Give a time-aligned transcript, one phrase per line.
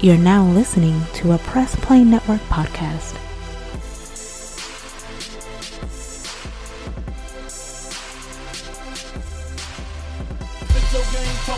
[0.00, 3.18] You're now listening to a Press Play Network podcast.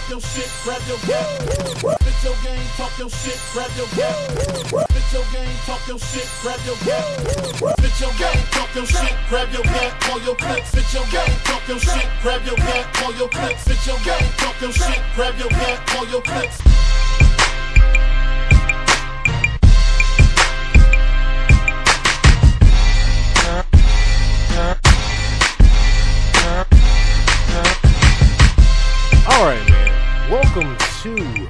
[0.08, 0.98] Your shit, grab your
[2.24, 3.86] your game, talk your shit, grab your
[5.12, 6.76] your game, talk your shit, grab your
[8.00, 9.62] your game, talk your shit, grab your
[10.24, 10.94] your clips.
[10.94, 12.56] Your game, talk your shit, grab your
[13.12, 13.86] your clips.
[13.86, 15.50] Your game, talk your shit, grab your
[16.10, 16.79] your clips.
[30.52, 31.48] Welcome to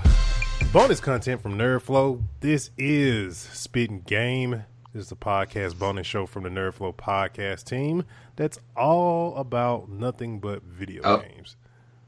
[0.75, 2.23] bonus content from Nerdflow.
[2.41, 4.65] This is Spitting Game.
[4.93, 8.05] This is a podcast bonus show from the Nerdflow podcast team
[8.37, 11.17] that's all about nothing but video Oh.
[11.23, 11.57] games.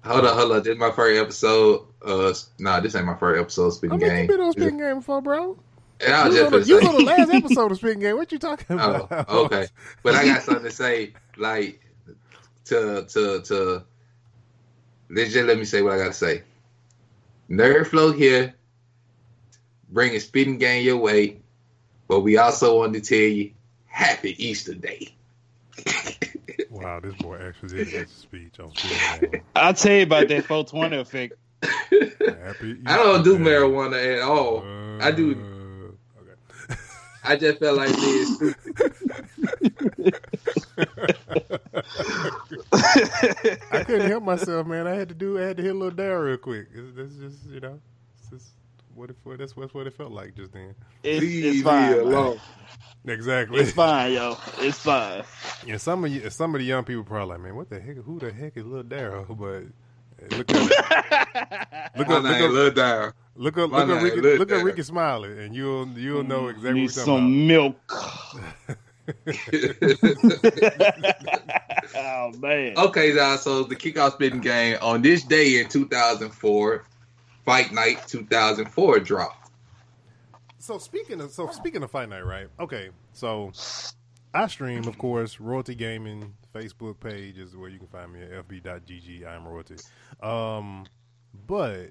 [0.04, 0.58] Hold on, hold on.
[0.58, 1.86] This is my first episode.
[2.04, 3.66] Uh, nah, this ain't my first episode.
[3.68, 4.18] of I Speaking mean, game.
[4.18, 5.58] you've been on Spitting Game before, bro.
[6.06, 8.16] I You was on the, you was gonna on the last episode of Spitting Game.
[8.16, 9.28] What you talking oh, about?
[9.30, 9.66] okay.
[10.02, 11.14] But I got something to say.
[11.38, 11.80] Like
[12.66, 13.84] to to to.
[15.08, 16.42] Let's just let me say what I got to say.
[17.52, 18.54] Nerd flow here,
[19.90, 21.36] bringing Spitting Game your way,
[22.08, 23.52] but we also wanted to tell you,
[23.86, 25.14] Happy Easter Day.
[26.70, 28.72] Wow, this boy actually did get a speech on
[29.54, 31.34] I'll tell you about that 420 effect.
[31.62, 33.44] Happy I don't do Day.
[33.44, 34.64] marijuana at all.
[35.00, 35.32] I do.
[35.32, 36.80] Uh, okay.
[37.24, 38.54] I just felt like this.
[40.78, 41.42] I
[43.92, 44.86] couldn't help myself, man.
[44.86, 45.38] I had to do.
[45.38, 46.68] I had to hit a little down real quick.
[46.74, 47.78] It's, that's just you know,
[48.18, 48.52] it's just
[48.94, 49.16] what it.
[49.38, 50.74] That's that's what it felt like just then.
[51.02, 51.90] It's, Leave it's fine.
[51.90, 52.00] man.
[52.00, 52.40] alone.
[53.04, 53.60] Exactly.
[53.60, 54.36] It's fine, yo.
[54.58, 55.24] It's fine.
[55.68, 57.96] And some of you, some of the young people probably like, man, what the heck?
[57.96, 59.26] Who the heck is Little Daryl?
[60.22, 63.12] But uh, look up, look My up, look name up, Lil Down.
[63.34, 66.90] look up, look up, Ricky, look up Rickey Smiley, and you'll you'll know exactly Need
[66.90, 67.92] what you're talking some milk.
[71.96, 72.74] oh man.
[72.76, 73.42] Okay, guys.
[73.42, 76.84] So the kickoff spitting game on this day in 2004,
[77.44, 79.50] Fight Night 2004 dropped.
[80.58, 82.46] So speaking of so speaking of Fight Night, right?
[82.60, 83.52] Okay, so
[84.34, 88.48] I stream, of course, Royalty Gaming Facebook page is where you can find me at
[88.48, 89.26] fb.gg.
[89.26, 89.76] I am Royalty.
[90.22, 90.86] Um,
[91.46, 91.90] but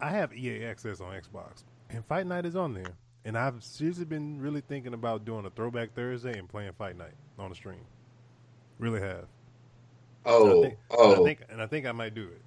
[0.00, 2.94] I have EA access on Xbox, and Fight Night is on there.
[3.24, 7.14] And I've seriously been really thinking about doing a Throwback Thursday and playing Fight Night
[7.38, 7.86] on the stream.
[8.78, 9.26] Really have.
[10.24, 10.62] And I Oh,
[11.00, 12.42] and I oh, think, and I think I might do it.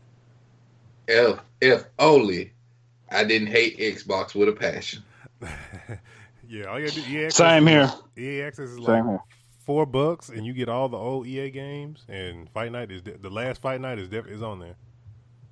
[1.08, 2.54] if if only
[3.10, 5.04] I didn't hate Xbox with a passion.
[6.48, 7.36] yeah, all you gotta do EA access.
[7.36, 7.92] Same here.
[8.18, 9.20] EA access is like Same here.
[9.66, 12.06] four bucks, and you get all the old EA games.
[12.10, 14.76] And Fight Night is de- the last Fight Night is def- is on there.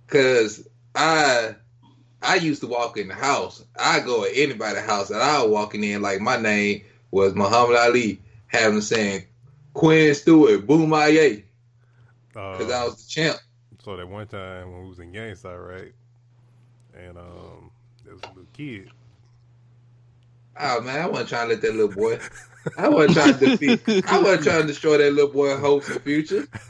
[0.07, 1.55] Cause I
[2.23, 3.63] I used to walk in the house.
[3.77, 7.77] I go at anybody's house and I was walking in like my name was Muhammad
[7.77, 9.25] Ali, having saying
[9.73, 11.43] Quinn Stewart, Boom Aye,
[12.35, 13.37] Uh, because I was the champ.
[13.83, 15.93] so that one time when we was in Gangside, right?
[16.97, 17.71] And um,
[18.05, 18.89] there was a little kid.
[20.59, 22.19] Oh man, I wasn't trying to let that little boy.
[22.77, 24.07] I wasn't trying to defeat.
[24.07, 26.47] I wasn't trying to destroy that little boy hopes and future.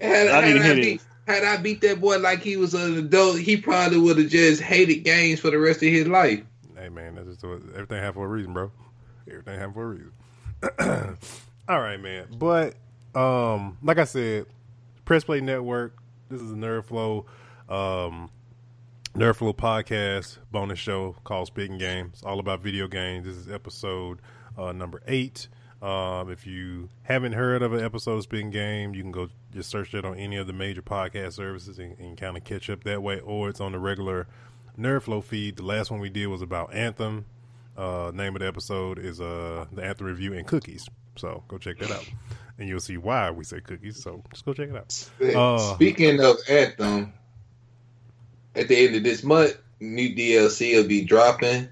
[0.00, 2.98] Had, I didn't had, hit beat, had I beat that boy like he was an
[2.98, 6.42] adult, he probably would have just hated games for the rest of his life.
[6.76, 8.70] hey man, that's just everything happened for a reason, bro.
[9.28, 11.18] Everything happened for a reason.
[11.68, 12.26] all right, man.
[12.36, 12.74] But
[13.14, 14.46] um, like I said,
[15.04, 15.96] Press Play Network.
[16.28, 17.26] This is a Nerd Flow.
[17.68, 18.30] Um,
[19.14, 22.22] Nerd Flow podcast bonus show called Speaking Games.
[22.24, 23.26] All about video games.
[23.26, 24.20] This is episode
[24.56, 25.48] uh, number eight.
[25.82, 29.68] Um, if you haven't heard of an episode of Speaking Game, you can go just
[29.68, 32.84] search it on any of the major podcast services and, and kind of catch up
[32.84, 34.28] that way, or it's on the regular
[34.78, 35.56] Nerd Flow feed.
[35.56, 37.24] The last one we did was about Anthem.
[37.76, 40.86] Uh, name of the episode is uh, the Anthem review and cookies.
[41.16, 42.08] So go check that out,
[42.58, 44.00] and you'll see why we say cookies.
[44.00, 45.36] So just go check it out.
[45.36, 47.12] Uh, Speaking of Anthem,
[48.54, 51.68] at the end of this month, new DLC will be dropping,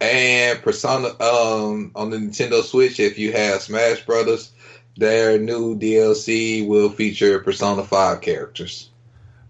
[0.00, 3.00] and Persona um on the Nintendo Switch.
[3.00, 4.52] If you have Smash Brothers,
[4.96, 8.90] their new DLC will feature Persona Five characters.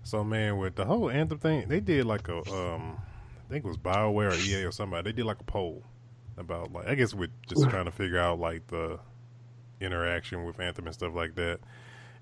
[0.02, 2.98] So man, with the whole anthem thing, they did like a um,
[3.46, 5.10] I think it was Bioware or EA or somebody.
[5.10, 5.82] They did like a poll
[6.36, 8.98] about like I guess with just trying to figure out like the
[9.80, 11.60] interaction with anthem and stuff like that.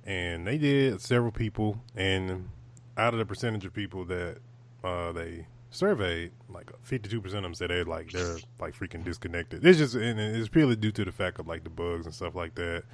[0.04, 2.48] And they did several people, and
[2.96, 4.38] out of the percentage of people that
[4.82, 9.04] uh, they surveyed, like fifty two percent of them said they like they're like freaking
[9.04, 9.64] disconnected.
[9.66, 12.34] It's just and it's purely due to the fact of like the bugs and stuff
[12.34, 12.84] like that,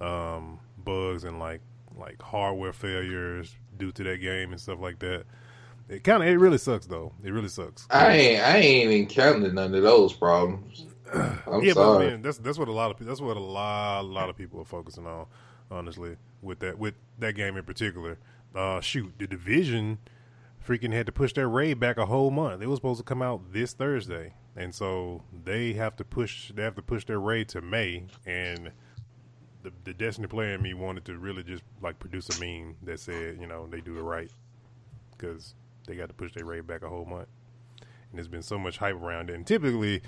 [0.00, 1.60] um, bugs and like
[1.96, 5.24] like hardware failures due to that game and stuff like that.
[5.88, 7.12] It kind of it really sucks though.
[7.22, 7.86] It really sucks.
[7.90, 10.86] I ain't I ain't even encountered none of those problems.
[11.14, 12.06] I'm yeah, but sorry.
[12.06, 14.60] man, that's that's what a lot of that's what a lot a lot of people
[14.60, 15.26] are focusing on.
[15.70, 18.18] Honestly, with that with that game in particular.
[18.54, 19.98] Uh, shoot, the division
[20.66, 22.62] freaking had to push their raid back a whole month.
[22.62, 26.62] It was supposed to come out this Thursday, and so they have to push they
[26.62, 28.04] have to push their raid to May.
[28.26, 28.72] And
[29.62, 33.00] the the Destiny player in me wanted to really just like produce a meme that
[33.00, 34.30] said, you know, they do it right
[35.16, 35.54] because
[35.86, 37.28] they got to push their raid back a whole month.
[37.80, 39.34] And there's been so much hype around it.
[39.34, 40.02] And typically,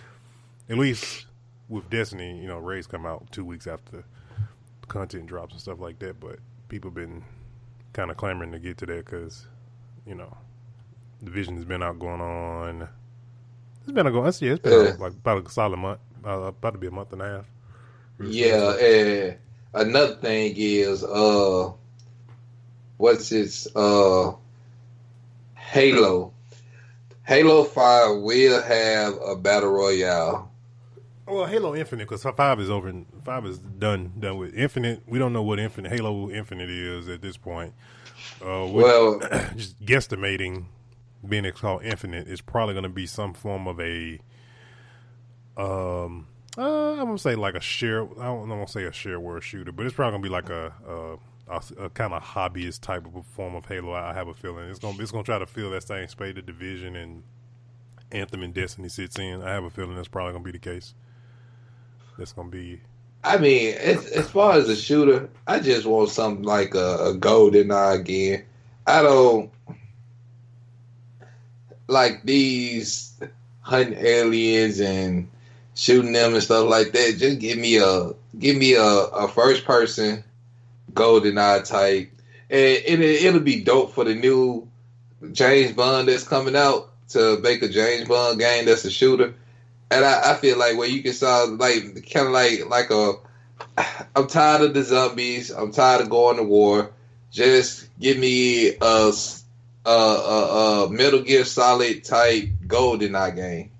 [0.68, 1.26] at least
[1.68, 4.04] with Destiny, you know, raids come out two weeks after
[4.88, 6.20] content drops and stuff like that.
[6.20, 6.38] But
[6.68, 7.24] people been
[7.92, 9.46] kind of clamoring to get to that because,
[10.06, 10.36] you know,
[11.22, 12.88] Division has been out going on.
[13.82, 14.32] It's been a going.
[14.40, 14.90] Yeah, it's been Yeah.
[14.92, 16.00] out like about a solid month.
[16.24, 17.44] Uh, about to be a month and a half.
[18.20, 19.36] Yeah, and
[19.74, 21.70] another thing is uh
[22.96, 24.32] what's its uh
[25.54, 26.32] Halo.
[27.24, 30.50] Halo Five will have a battle royale.
[31.26, 32.88] Well, Halo Infinite because five is over.
[32.88, 34.12] and Five is done.
[34.18, 35.02] Done with Infinite.
[35.06, 37.74] We don't know what Infinite Halo Infinite is at this point.
[38.40, 39.18] Uh, Well,
[39.56, 40.66] just guesstimating,
[41.26, 44.18] being it's called Infinite, is probably going to be some form of a.
[45.56, 46.26] Um,
[46.58, 48.04] uh, I'm gonna say like a share.
[48.18, 50.72] I don't want to say a shareware shooter, but it's probably gonna be like a
[50.86, 53.92] a, a, a kind of hobbyist type of form of Halo.
[53.92, 56.42] I have a feeling it's gonna it's gonna try to fill that same space the
[56.42, 57.22] Division and
[58.12, 59.42] Anthem and Destiny sits in.
[59.42, 60.94] I have a feeling that's probably gonna be the case.
[62.18, 62.80] That's gonna be
[63.26, 67.14] I mean, as, as far as a shooter, I just want something like a, a
[67.14, 68.44] GoldenEye again.
[68.86, 69.50] I don't
[71.88, 73.12] like these
[73.60, 75.28] hunting aliens and
[75.74, 77.16] shooting them and stuff like that.
[77.18, 80.24] Just give me a give me a, a first person
[80.92, 82.10] GoldenEye type,
[82.50, 84.68] and it, it'll be dope for the new
[85.32, 89.34] James Bond that's coming out to make a James Bond game that's a shooter.
[89.90, 93.14] And I, I feel like where you can sound like kind of like like a
[94.16, 95.50] I'm tired of the zombies.
[95.50, 96.92] I'm tired of going to war.
[97.30, 99.12] Just give me a
[99.86, 103.70] a, a, a Metal Gear Solid type GoldenEye game.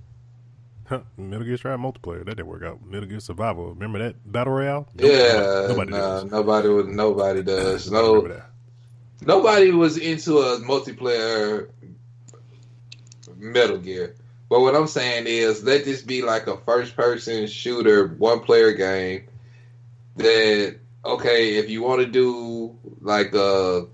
[1.17, 2.25] Metal Gear Strike multiplayer.
[2.25, 2.85] That didn't work out.
[2.87, 3.71] Metal Gear Survival.
[3.71, 4.89] Remember that battle royale?
[4.95, 6.31] yeah, nobody nah, does.
[6.31, 6.69] nobody.
[6.69, 7.91] Nobody does.
[7.91, 11.71] Nobody No, nobody was into a multiplayer
[13.37, 14.15] Metal Gear.
[14.49, 19.27] But what I'm saying is, let this be like a first-person shooter, one-player game.
[20.17, 23.87] That okay, if you want to do like a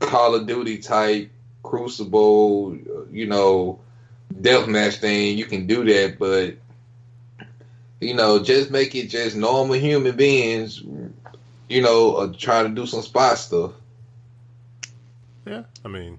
[0.00, 1.30] Call of Duty type
[1.68, 2.76] Crucible,
[3.10, 3.80] you know,
[4.34, 6.18] deathmatch thing, you can do that.
[6.18, 6.56] But
[8.00, 10.82] you know, just make it just normal human beings.
[11.68, 13.72] You know, uh, trying to do some spy stuff.
[15.46, 16.18] Yeah, I mean,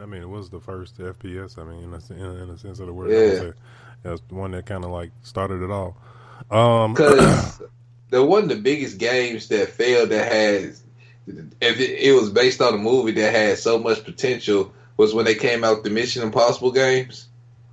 [0.00, 1.58] I mean, it was the first FPS.
[1.58, 1.92] I mean, in
[2.26, 3.16] a, in a sense of the word, Yeah.
[3.18, 3.58] I would say.
[4.02, 5.96] that's the one that kind of like started it all.
[6.50, 7.62] Um, because
[8.10, 10.74] the one of the biggest games that failed that had
[11.60, 15.24] if it, it was based on a movie that had so much potential was when
[15.24, 17.28] they came out the Mission Impossible games.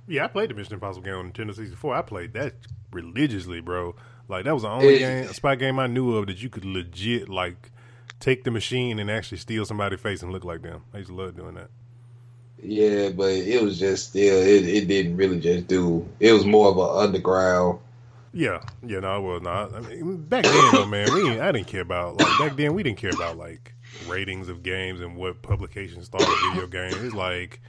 [0.08, 1.94] yeah, I played the Mission Impossible game on Nintendo 64.
[1.94, 2.54] I played that
[2.92, 3.94] religiously, bro.
[4.28, 6.64] Like that was the only It- game, spy game I knew of that you could
[6.64, 7.70] legit like
[8.18, 10.82] take the machine and actually steal somebody's face and look like them.
[10.94, 11.68] I used to love doing that.
[12.62, 16.08] Yeah, but it was just still it, it didn't really just do.
[16.18, 17.80] It was more of an underground.
[18.32, 19.74] Yeah, yeah, no, it was not.
[19.74, 22.74] I mean, back then, though, man, we I didn't care about like back then.
[22.74, 23.74] We didn't care about like
[24.06, 26.96] ratings of games and what publications started video games.
[27.02, 27.60] It's like,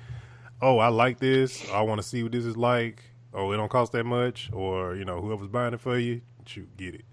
[0.62, 1.70] oh, I like this.
[1.72, 3.04] I want to see what this is like.
[3.34, 6.70] Oh, it don't cost that much, or you know, whoever's buying it for you, shoot,
[6.78, 7.06] get it.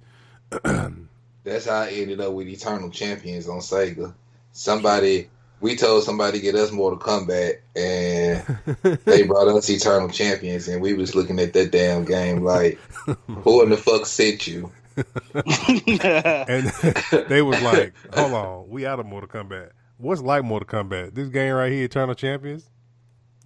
[1.44, 4.14] That's how I ended up with Eternal Champions on Sega.
[4.52, 5.28] Somebody
[5.64, 10.82] we told somebody to get us Mortal Kombat, and they brought us Eternal Champions, and
[10.82, 12.78] we was looking at that damn game like,
[13.26, 14.70] who in the fuck sent you?
[15.34, 16.66] and
[17.28, 19.70] they was like, hold on, we out of Mortal Kombat.
[19.98, 21.14] What's like Mortal Kombat?
[21.14, 22.68] This game right here, Eternal Champions.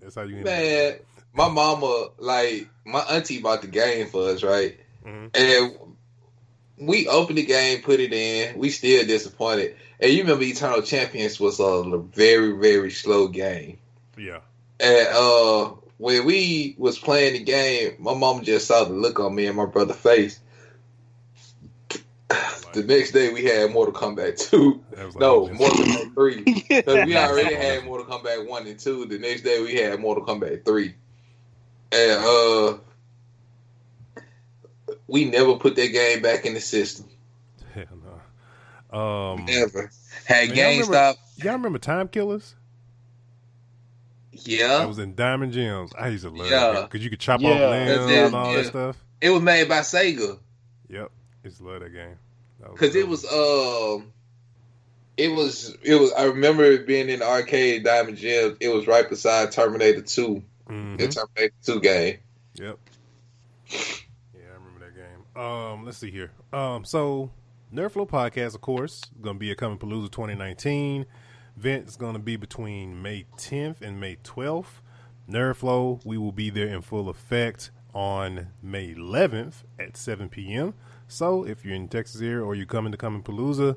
[0.00, 0.54] That's how you end up.
[0.54, 0.98] Man,
[1.34, 4.78] my mama, like, my auntie bought the game for us, right?
[5.04, 5.30] Mhm.
[5.34, 5.78] And
[6.78, 8.58] we opened the game, put it in.
[8.58, 9.76] We still disappointed.
[10.00, 13.78] And you remember Eternal Champions was a very, very slow game.
[14.16, 14.40] Yeah,
[14.80, 19.34] And uh, when we was playing the game, my mama just saw the look on
[19.34, 20.40] me and my brother face.
[22.74, 24.84] The next day we had Mortal Kombat 2.
[24.92, 26.42] that was like, No, just- Mortal Kombat 3.
[26.68, 29.06] Because we already had Mortal Kombat 1 and 2.
[29.06, 30.94] The next day we had Mortal Kombat 3.
[31.92, 32.78] And uh
[35.06, 37.06] we never put that game back in the system.
[37.72, 37.84] Hell
[38.92, 38.98] no.
[38.98, 39.90] Um, Never.
[40.24, 41.16] Had Man, y'all remember- GameStop.
[41.44, 42.54] y'all remember Time Killers?
[44.32, 45.90] Yeah, That was in Diamond Gems.
[45.98, 46.72] I used to love Yeah.
[46.72, 47.50] that because you could chop Yeah.
[47.50, 48.96] off limbs and all that stuff.
[49.20, 50.38] it was made by Sega
[50.88, 51.10] Yep,
[51.44, 52.16] I used to love that game.
[52.60, 54.12] Because it was um,
[55.16, 56.12] it was it was.
[56.12, 58.56] I remember it being in the arcade Diamond Gems.
[58.60, 60.98] It was right beside Terminator Two, Mhm.
[60.98, 62.18] the Terminator Two game.
[62.54, 62.78] Yep.
[63.70, 65.42] Yeah, I remember that game.
[65.42, 66.32] Um, let's see here.
[66.52, 67.30] Um, so
[67.72, 71.06] Nerdflow podcast, of course, going to be a Comic Palooza 2019.
[71.56, 74.80] Event is going to be between May 10th and May 12th.
[75.28, 80.74] Nerdflow, we will be there in full effect on May 11th at 7 p.m.
[81.08, 83.76] So if you're in Texas here or you're coming to Comic Palooza,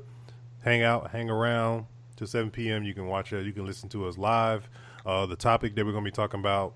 [0.60, 1.86] hang out, hang around
[2.16, 2.84] till 7 p.m.
[2.84, 3.46] You can watch it.
[3.46, 4.68] You can listen to us live.
[5.04, 6.74] Uh, the topic that we're going to be talking about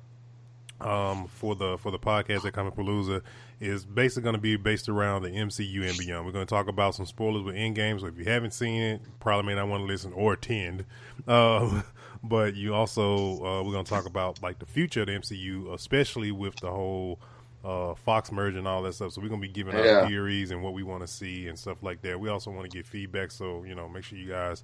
[0.81, 3.23] um, for the for the podcast at Comic Palooza
[3.61, 6.25] is basically going to be based around the MCU and beyond.
[6.25, 9.03] We're going to talk about some spoilers with Endgame, so if you haven't seen it,
[9.21, 10.85] probably may not want to listen or attend.
[11.27, 11.83] Um,
[12.23, 15.73] but you also uh, we're going to talk about like the future of the MCU,
[15.75, 17.19] especially with the whole
[17.67, 19.13] uh, Fox merge and all that stuff.
[19.13, 20.01] So we're going to be giving Yeah.
[20.03, 22.21] our theories and what we want to see and stuff like that.
[22.21, 24.63] We also want to get feedback, so you know, make sure you guys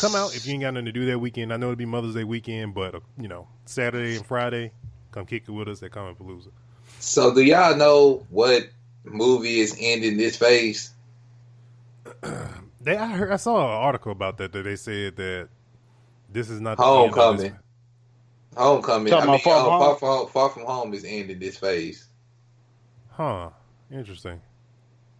[0.00, 1.52] come out if you ain't got nothing to do that weekend.
[1.52, 4.72] I know it'll be Mother's Day weekend, but uh, you know, Saturday and Friday,
[5.12, 6.50] come kick it with us at Comic Palooza.
[6.98, 8.68] So, do y'all know what
[9.04, 10.90] movie is ending this phase?
[12.84, 15.48] They, I heard, I saw an article about that that they said that
[16.32, 17.58] this is not the end of this- Homecoming.
[18.56, 19.10] Homecoming.
[19.12, 20.28] Talking I mean, about Far From far, Home?
[20.28, 22.08] far from home is ending this phase.
[23.12, 23.50] Huh?
[23.90, 24.40] Interesting.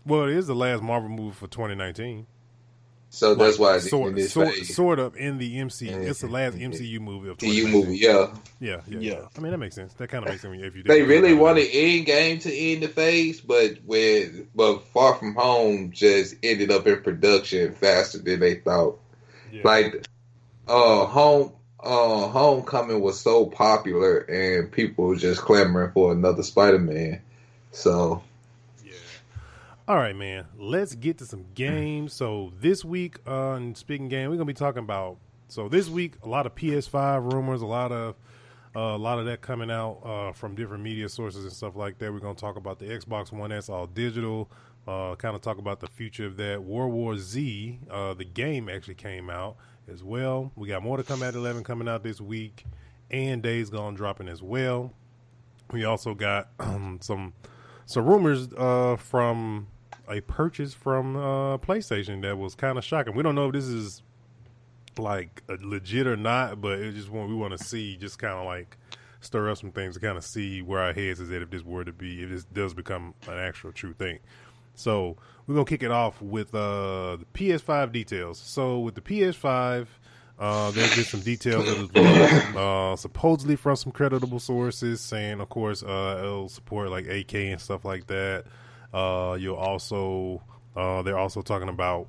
[0.07, 2.27] Well, it is the last Marvel movie for 2019.
[3.11, 4.75] So that's Like, why it's sort, ending this sort, phase.
[4.75, 6.09] sort of in the MCU.
[6.09, 7.71] It's the last MCU movie of DU 2019.
[7.87, 8.35] movie, yeah.
[8.59, 8.99] Yeah, yeah, yeah.
[9.13, 9.27] Yeah.
[9.37, 9.93] I mean, that makes sense.
[9.95, 10.83] That kind of makes sense if you.
[10.83, 11.69] They really about it.
[11.69, 16.87] wanted Endgame to end the phase, but when but Far From Home just ended up
[16.87, 18.99] in production faster than they thought.
[19.53, 19.61] Yeah.
[19.63, 20.07] Like,
[20.67, 26.79] uh, home, uh, Homecoming was so popular, and people were just clamoring for another Spider
[26.79, 27.21] Man.
[27.73, 28.23] So
[28.85, 28.93] Yeah.
[29.88, 30.45] All right, man.
[30.57, 32.12] Let's get to some games.
[32.12, 35.17] So this week on Speaking Game, we're gonna be talking about.
[35.49, 38.14] So this week, a lot of PS5 rumors, a lot of
[38.76, 41.99] uh, a lot of that coming out uh, from different media sources and stuff like
[41.99, 42.12] that.
[42.12, 44.50] We're gonna talk about the Xbox One S all digital.
[44.87, 46.62] Uh, kind of talk about the future of that.
[46.62, 49.57] World War Z, uh, the game actually came out
[49.91, 50.50] as well.
[50.57, 52.64] We got Mortal Kombat 11 coming out this week,
[53.11, 54.93] and Days Gone dropping as well.
[55.71, 57.33] We also got um, some
[57.87, 59.69] some rumors uh, from
[60.09, 63.15] a purchase from uh, PlayStation that was kind of shocking.
[63.15, 64.03] We don't know if this is
[64.99, 68.45] like legit or not, but it just want we want to see, just kind of
[68.45, 68.77] like
[69.21, 71.62] stir up some things to kind of see where our heads is at if this
[71.62, 74.19] were to be if this does become an actual true thing.
[74.75, 78.39] So we're gonna kick it off with uh, the PS5 details.
[78.39, 79.87] So with the PS5.
[80.39, 85.49] Uh, there's been some details that was uh, supposedly from some creditable sources, saying, of
[85.49, 88.45] course, uh, it'll support like 8K and stuff like that.
[88.93, 90.43] Uh, you'll also,
[90.77, 92.09] uh, they're also talking about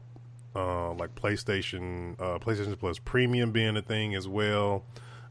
[0.56, 4.84] uh, like PlayStation, uh, PlayStation Plus Premium being a thing as well.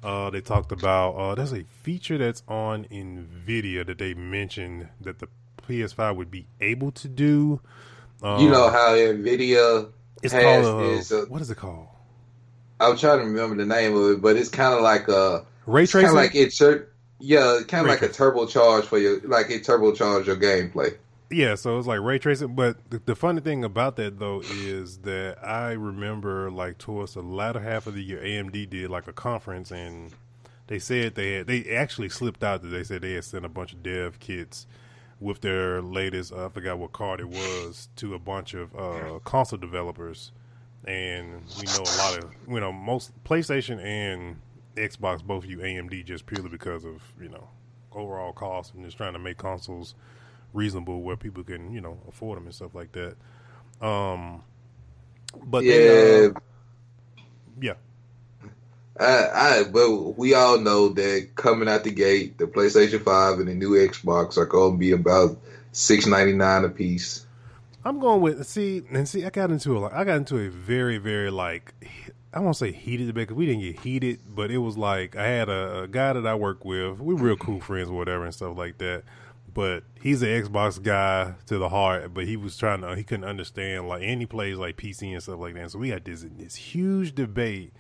[0.03, 5.21] Uh, they talked about uh, there's a feature that's on Nvidia that they mentioned that
[5.21, 5.29] the
[5.69, 7.61] PS5 would be able to do.
[8.21, 11.13] Um, you know how Nvidia it's has called uh, this.
[11.13, 11.87] Uh, what is it called?
[12.83, 15.87] I'm trying to remember the name of it, but it's kind of like a Ray
[15.87, 16.61] Kind of like it's
[17.21, 20.97] yeah, kind of like a turbocharge for your like it turbocharge your gameplay.
[21.31, 22.55] Yeah, so it's like ray tracing.
[22.55, 27.23] But the, the funny thing about that though is that I remember like towards the
[27.23, 30.13] latter half of the year, AMD did like a conference and
[30.67, 33.49] they said they had they actually slipped out that they said they had sent a
[33.49, 34.67] bunch of dev kits
[35.21, 39.21] with their latest uh, I forgot what card it was to a bunch of uh,
[39.25, 40.33] console developers,
[40.85, 44.37] and we know a lot of you know most PlayStation and
[44.77, 47.49] Xbox both use AMD just purely because of you know
[47.93, 49.95] overall cost and just trying to make consoles
[50.53, 53.17] reasonable where people can you know afford them and stuff like that.
[53.81, 54.43] Um,
[55.45, 56.41] but yeah, then, uh,
[57.61, 57.75] yeah,
[58.99, 63.49] I, I but we all know that coming out the gate, the PlayStation Five and
[63.49, 65.39] the new Xbox are going to be about
[65.73, 67.27] six ninety nine a piece.
[67.85, 69.25] I'm going with see and see.
[69.25, 71.75] I got into a I got into a very very like
[72.33, 75.27] I won't say heated debate because we didn't get heated, but it was like I
[75.27, 77.01] had a, a guy that I work with.
[77.01, 79.03] We real cool friends or whatever and stuff like that.
[79.53, 82.15] But he's an Xbox guy to the heart.
[82.15, 85.23] But he was trying to he couldn't understand like and he plays like PC and
[85.23, 85.73] stuff like that.
[85.73, 87.73] So we had this this huge debate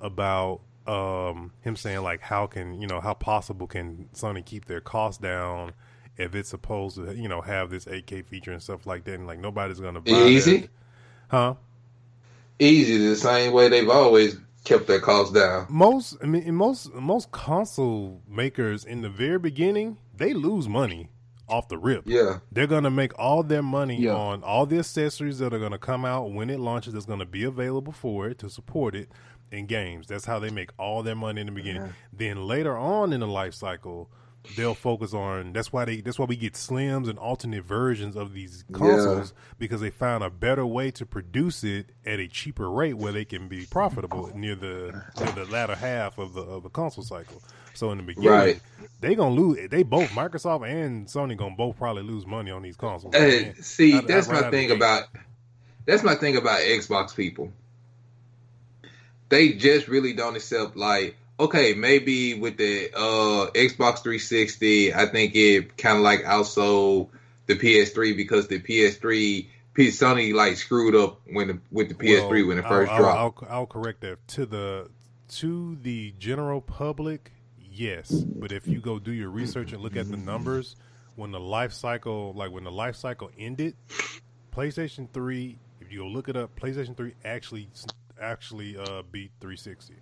[0.00, 4.80] about um him saying like how can you know how possible can Sony keep their
[4.80, 5.72] costs down
[6.16, 9.26] if it's supposed to you know have this 8K feature and stuff like that and
[9.26, 10.58] like nobody's gonna buy Easy?
[10.58, 10.70] that.
[11.28, 11.54] huh?
[12.58, 15.66] Easy, the same way they've always kept their costs down.
[15.68, 21.10] most I mean most most console makers in the very beginning they lose money
[21.46, 22.04] off the rip.
[22.06, 24.14] Yeah, They're gonna make all their money Yeah.
[24.14, 26.94] on all the accessories that are gonna come out when it launches.
[26.94, 29.10] That's gonna be available for it to support it
[29.52, 30.06] in games.
[30.06, 31.82] That's how they make all their money in the beginning.
[31.82, 31.92] Mm-hmm.
[32.16, 34.08] Then later on in the life cycle,
[34.56, 35.52] they'll focus on.
[35.52, 36.00] That's why they.
[36.00, 40.30] That's why we get slims and alternate versions of these consoles because they found a
[40.30, 44.54] better way to produce it at a cheaper rate where they can be profitable near
[44.54, 47.42] the near the latter half of the of the console cycle.
[47.74, 48.60] So in the beginning, Right.
[49.00, 49.68] they gonna lose.
[49.68, 53.14] They both Microsoft and Sony gonna both probably lose money on these consoles.
[53.16, 55.04] Hey, Man, see, that's my thing about
[55.86, 57.52] that's my thing about Xbox people.
[59.28, 65.34] They just really don't accept like okay, maybe with the uh Xbox 360, I think
[65.34, 67.10] it kind of like outsold
[67.46, 72.30] the PS3 because the PS3 P- Sony like screwed up when the, with the PS3
[72.30, 73.42] Well, when it I'll- first I'll, dropped.
[73.42, 74.90] I'll, I'll correct that to the
[75.28, 77.32] to the general public.
[77.76, 80.76] Yes, but if you go do your research and look at the numbers,
[81.16, 83.74] when the life cycle, like when the life cycle ended,
[84.54, 87.68] PlayStation Three, if you go look it up, PlayStation Three actually
[88.20, 89.94] actually uh, beat 360.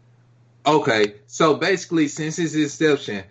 [0.64, 3.25] Okay, so basically, since its inception,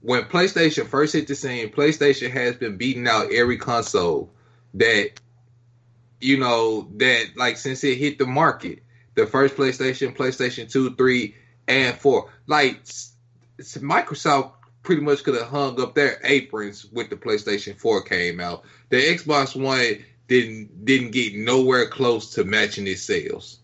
[0.00, 4.32] when PlayStation first hit the scene, PlayStation has been beating out every console
[4.74, 5.10] that
[6.20, 8.82] you know that like since it hit the market.
[9.14, 11.34] The first PlayStation, PlayStation Two, Three,
[11.66, 12.30] and Four.
[12.46, 12.84] Like
[13.58, 14.52] Microsoft
[14.84, 18.62] pretty much could have hung up their aprons with the PlayStation Four came out.
[18.90, 23.58] The Xbox One didn't didn't get nowhere close to matching its sales.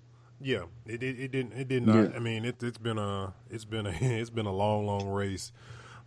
[0.44, 2.10] Yeah, it it, it didn't it did not.
[2.10, 2.16] Yeah.
[2.16, 5.52] I mean, it, it's been a it's been a it's been a long long race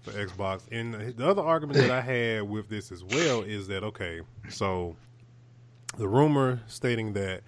[0.01, 0.61] for Xbox.
[0.71, 4.95] And the other argument that I had with this as well is that okay, so
[5.97, 7.41] the rumor stating that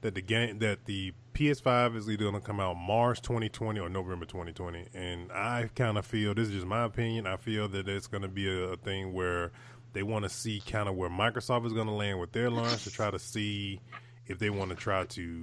[0.00, 3.88] that the game that the PS5 is either going to come out March 2020 or
[3.88, 7.26] November 2020, and I kind of feel this is just my opinion.
[7.26, 9.52] I feel that it's going to be a, a thing where
[9.92, 12.82] they want to see kind of where Microsoft is going to land with their launch
[12.84, 13.80] to try to see
[14.26, 15.42] if they want to try to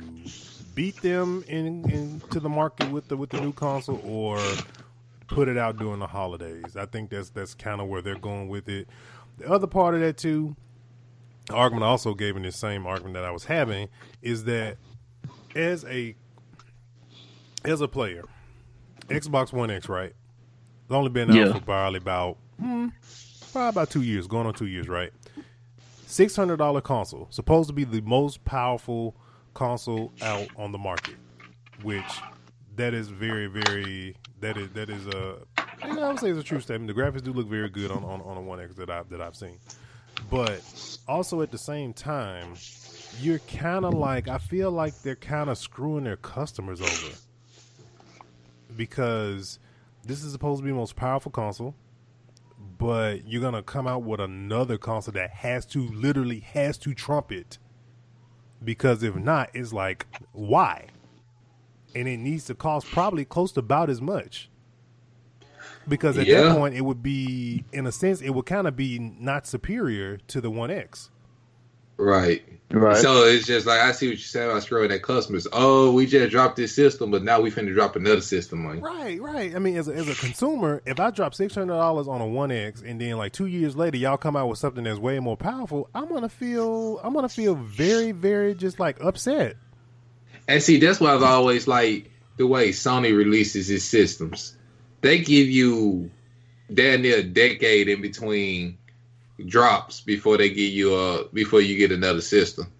[0.75, 4.39] beat them in into the market with the with the new console or
[5.27, 6.75] put it out during the holidays.
[6.75, 8.87] I think that's that's kind of where they're going with it.
[9.37, 10.55] The other part of that too,
[11.47, 13.89] the argument I also gave in the same argument that I was having
[14.21, 14.77] is that
[15.55, 16.15] as a
[17.65, 18.23] as a player,
[19.07, 20.13] Xbox One X, right?
[20.83, 21.53] It's only been out Yeah.
[21.53, 22.87] for probably about hmm,
[23.51, 25.11] probably about two years, going on two years, right?
[26.09, 29.15] Six hundred dollar console, supposed to be the most powerful
[29.53, 31.17] console out on the market,
[31.83, 32.03] which
[32.77, 35.37] that is very, very that is that is a
[35.85, 36.87] you know, I would say it's a true statement.
[36.87, 39.21] The graphics do look very good on on, on a One X that I that
[39.21, 39.59] I've seen,
[40.31, 40.63] but
[41.07, 42.55] also at the same time,
[43.21, 47.15] you're kind of like I feel like they're kind of screwing their customers over.
[48.75, 49.59] Because
[50.03, 51.75] this is supposed to be the most powerful console,
[52.79, 57.31] but you're gonna come out with another console that has to literally has to trump
[57.31, 57.59] it
[58.63, 60.87] because if not, it's like why?
[61.93, 64.49] And it needs to cost probably close to about as much.
[65.87, 66.43] Because at Yeah.
[66.43, 70.17] that point, it would be, in a sense, it would kind of be not superior
[70.27, 71.09] to the One X.
[71.99, 72.43] Right.
[72.71, 72.97] Right.
[72.97, 75.47] So it's just like I see what you're saying about screwing at customers.
[75.51, 78.83] Oh, we just dropped this system, but now we finna drop another system on you.
[78.83, 79.55] Right, right.
[79.55, 82.27] I mean, as a, as a consumer, if I drop six hundred dollars on a
[82.27, 85.19] One X and then like two years later y'all come out with something that's way
[85.19, 89.55] more powerful, I'm gonna feel I'm gonna feel very, very just like upset.
[90.47, 94.55] And see, that's why I've always like the way Sony releases its systems.
[95.01, 96.11] They give you
[96.71, 98.77] damn near a decade in between
[99.45, 102.71] drops before they give you a before you get another system.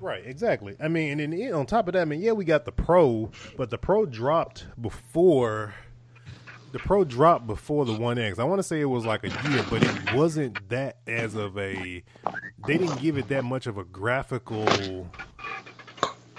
[0.00, 0.76] Right, exactly.
[0.82, 3.30] I mean, and then on top of that, I mean, yeah, we got the Pro,
[3.56, 5.72] but the Pro dropped before
[6.72, 8.38] the Pro dropped before the One X.
[8.38, 11.56] I want to say it was like a year, but it wasn't that as of
[11.56, 12.02] a.
[12.66, 15.08] They didn't give it that much of a graphical,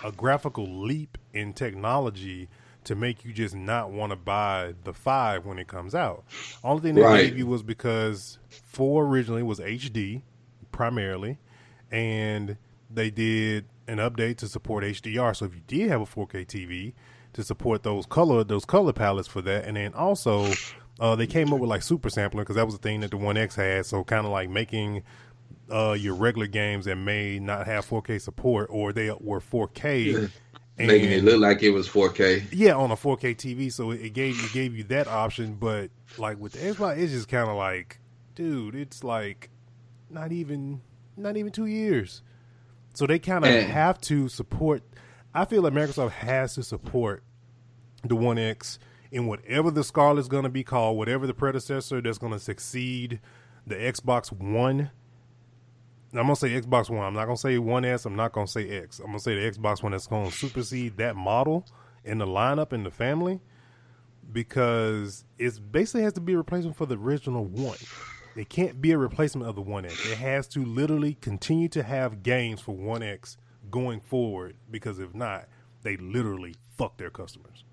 [0.03, 2.49] a graphical leap in technology
[2.86, 6.24] to make you just not want to buy the five when it comes out.
[6.63, 7.26] Only thing they Right.
[7.26, 10.21] gave you was because four originally was HD
[10.71, 11.38] primarily,
[11.91, 12.58] and
[12.89, 15.34] they did an update to support HDR.
[15.36, 16.93] So if you did have a 4K TV,
[17.34, 20.54] to support those color those color palettes for that, and then also
[21.02, 23.17] uh, they came up with like super sampling because that was the thing that the
[23.17, 23.86] One X had.
[23.86, 25.04] So kind of like making
[25.69, 30.32] uh, your regular games that may not have 4K support or they were 4K.
[30.77, 32.47] Making it look like it was 4K.
[32.51, 35.53] yeah, on a 4K TV, so it, it gave it gave you that option.
[35.53, 37.99] But like with the Xbox, it's just kind of like,
[38.35, 39.49] dude, it's like
[40.09, 40.81] not even
[41.15, 42.21] not even two years.
[42.93, 44.83] So they kind of have to support.
[45.33, 47.23] I feel like Microsoft has to support
[48.03, 48.79] the One X
[49.11, 53.19] in whatever the Scarlett's going to be called, whatever the predecessor that's going to succeed
[53.65, 54.91] the Xbox One.
[56.19, 57.06] I'm gonna say Xbox One.
[57.06, 58.06] I'm not gonna say One S.
[58.06, 58.99] I'm not gonna say X.
[58.99, 61.65] I'm gonna say the Xbox One that's gonna supersede that model
[62.04, 63.41] in the lineup in the family
[64.32, 67.78] because it basically has to be a replacement for the original one.
[68.36, 70.06] It can't be a replacement of the One X.
[70.10, 73.38] It has to literally continue to have games for One X
[73.71, 75.47] going forward because if not,
[75.84, 77.63] they literally fuck their customers.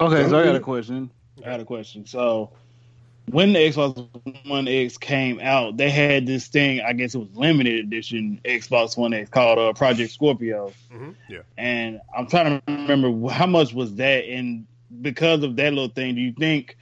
[0.00, 1.10] Okay, so I got a question.
[1.38, 2.06] I got a question.
[2.06, 2.52] So
[3.32, 6.80] when the Xbox One X came out, they had this thing.
[6.80, 10.72] I guess it was limited edition Xbox One X called uh, Project Scorpio.
[10.92, 11.10] Mm-hmm.
[11.28, 11.40] Yeah.
[11.56, 14.24] And I'm trying to remember how much was that.
[14.24, 14.66] And
[15.00, 16.76] because of that little thing, do you think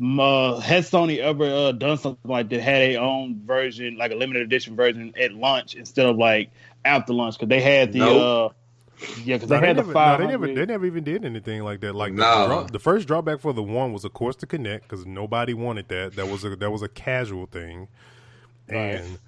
[0.00, 2.60] uh, has Sony ever uh, done something like that?
[2.60, 6.50] Had a own version, like a limited edition version, at launch instead of like
[6.84, 7.38] after launch?
[7.38, 8.54] Because they had the Nope.
[9.24, 11.62] Yeah, because No, they had never, the no, they never, they never even did anything
[11.62, 11.94] like that.
[11.94, 15.06] Like the, draw- the first drawback for the one was, of course, the Kinect because
[15.06, 16.16] nobody wanted that.
[16.16, 17.88] That was a that was a casual thing,
[18.68, 19.18] and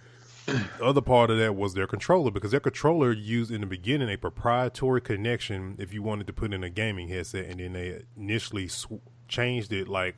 [0.47, 4.11] the other part of that was their controller because their controller used in the beginning
[4.11, 8.03] a proprietary connection if you wanted to put in a gaming headset, and then they
[8.17, 10.17] initially sw- changed it like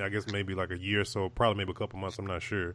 [0.00, 2.18] I guess maybe like a year or so, probably maybe a couple months.
[2.18, 2.74] I'm not sure.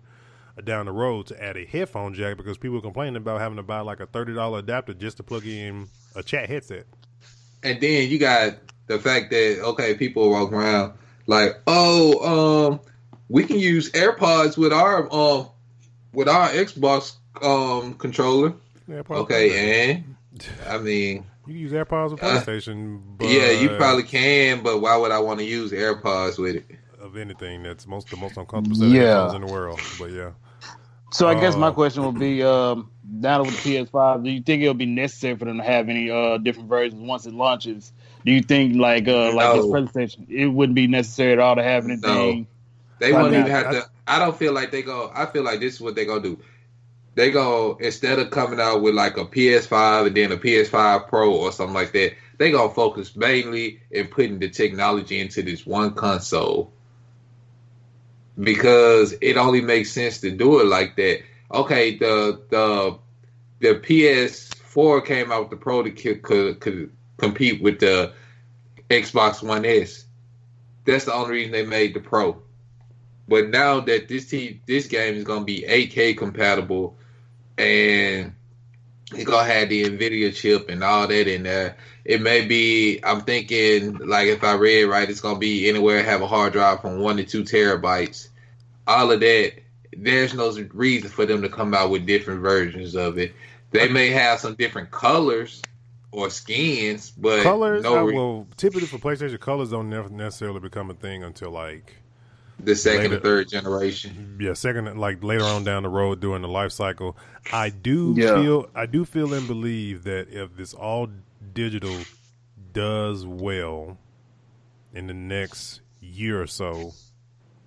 [0.58, 3.58] Uh, Down the road to add a headphone jack because people were complaining about having
[3.58, 6.86] to buy like a thirty dollar adapter just to plug in a chat headset.
[7.64, 8.56] And then you got
[8.88, 10.94] the fact that okay, people walk around
[11.28, 12.80] like, oh, um,
[13.30, 15.48] we can use AirPods with our um
[16.14, 18.54] with our Xbox um controller.
[18.90, 20.04] AirPods Okay, and
[20.68, 23.02] I mean, you can use AirPods with Uh, PlayStation.
[23.18, 26.66] but yeah, you probably can, but why would I want to use AirPods with it?
[27.00, 29.08] of anything that's most the most uncomfortable set Yeah.
[29.08, 29.80] headphones in the world.
[30.00, 30.32] But yeah,
[31.14, 34.42] So I guess my Uh, question would be, um, now with the PS5, do you
[34.42, 37.94] think it'll be necessary for them to have any uh, different versions once it launches?
[38.26, 39.68] Do you think like uh, like this No.
[39.68, 42.48] presentation, it wouldn't be necessary at all to have anything?
[43.00, 43.50] They Why wouldn't not?
[43.50, 43.86] even have to.
[44.08, 45.12] I don't feel like they go.
[45.14, 46.40] I feel like this is what they're gonna do.
[47.16, 51.34] They go instead of coming out with like a PS5 and then a PS5 Pro
[51.34, 52.14] or something like that.
[52.38, 56.74] They gonna focus mainly in putting the technology into this one console
[58.40, 61.22] because it only makes sense to do it like that.
[61.52, 62.98] Okay, the the
[63.60, 68.14] the PS4 came out with the Pro to could, could, could compete with the
[68.90, 70.06] Xbox One S.
[70.86, 72.42] That's the only reason they made the Pro.
[73.28, 76.98] But now that this t- this game is gonna be 8K compatible,
[77.58, 78.34] and
[79.16, 83.00] it's gonna have the Nvidia chip and all that in there, it may be.
[83.04, 86.82] I'm thinking like if I read right, it's gonna be anywhere have a hard drive
[86.82, 88.30] from one to two terabytes.
[88.88, 89.54] All of that.
[89.96, 93.34] There's no reason for them to come out with different versions of it.
[93.70, 95.62] They may have some different colors
[96.12, 97.84] or skins, but colors.
[97.84, 101.98] no re- well, typically for PlayStation, colors don't never necessarily become a thing until like
[102.66, 104.38] the second later- or third generation.
[104.40, 107.18] yeah, second like later on down the road during the life cycle.
[107.52, 108.42] I do Yeah.
[108.42, 111.10] feel I do feel and believe that if this all
[111.54, 111.98] digital
[112.74, 113.98] does well
[114.94, 116.94] in the next year or so,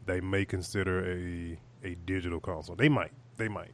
[0.06, 2.74] they may consider a a digital console.
[2.74, 3.12] They might.
[3.36, 3.70] They might.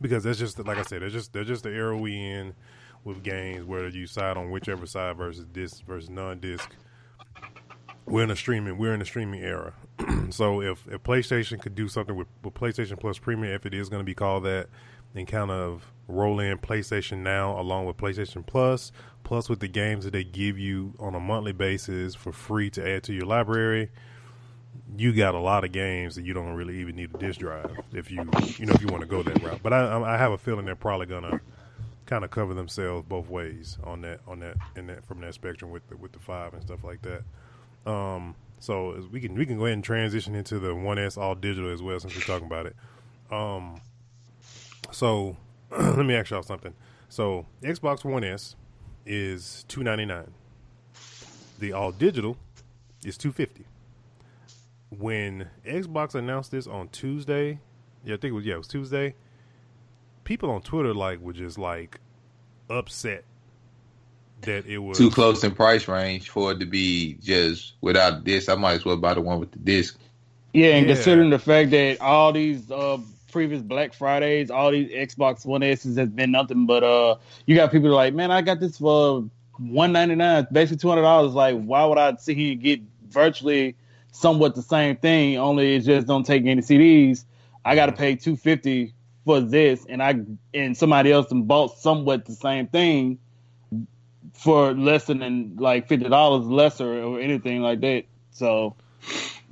[0.00, 2.54] Because that's just like I said, it's just they're just the era we in
[3.04, 6.70] with games where you side on whichever side versus disc versus non disc.
[8.06, 9.74] We're in a streaming we're in a streaming era.
[10.30, 13.88] so if, if PlayStation could do something with, with PlayStation Plus Premium, if it is
[13.88, 14.68] going to be called that,
[15.14, 18.92] and kind of roll in PlayStation Now along with PlayStation Plus,
[19.24, 22.88] plus with the games that they give you on a monthly basis for free to
[22.88, 23.90] add to your library,
[24.96, 27.70] you got a lot of games that you don't really even need a disc drive
[27.92, 28.18] if you
[28.58, 29.60] you know if you want to go that route.
[29.62, 31.40] But I I have a feeling they're probably gonna
[32.04, 35.70] kind of cover themselves both ways on that on that in that from that spectrum
[35.70, 37.22] with the, with the five and stuff like that.
[37.86, 41.34] Um, so we can we can go ahead and transition into the One S all
[41.34, 42.76] digital as well since we're talking about it.
[43.30, 43.80] Um,
[44.90, 45.36] so
[45.70, 46.74] let me ask y'all something.
[47.08, 48.56] So Xbox One S
[49.04, 50.32] is two ninety nine.
[51.58, 52.36] The all digital
[53.04, 53.64] is two fifty.
[54.90, 57.60] When Xbox announced this on Tuesday,
[58.04, 59.14] yeah, I think it was yeah, it was Tuesday.
[60.24, 62.00] People on Twitter like were just like
[62.68, 63.24] upset
[64.42, 68.48] that it was too close in price range for it to be just without this.
[68.48, 69.98] I might as well buy the one with the disc.
[70.52, 70.94] Yeah, and Yeah.
[70.94, 72.98] considering the fact that all these uh,
[73.30, 77.72] previous Black Fridays, all these Xbox One S's has been nothing but uh, you got
[77.72, 81.32] people like, man, I got this for one ninety nine, basically two hundred dollars.
[81.32, 83.76] Like, why would I sit here and get virtually
[84.12, 85.36] somewhat the same thing?
[85.36, 87.24] Only it just don't take any CDs.
[87.64, 88.94] I got to pay two fifty
[89.24, 90.20] for this, and I
[90.54, 93.18] and somebody else bought somewhat the same thing
[94.34, 98.04] for less than like fifty dollars lesser or anything like that.
[98.30, 98.74] So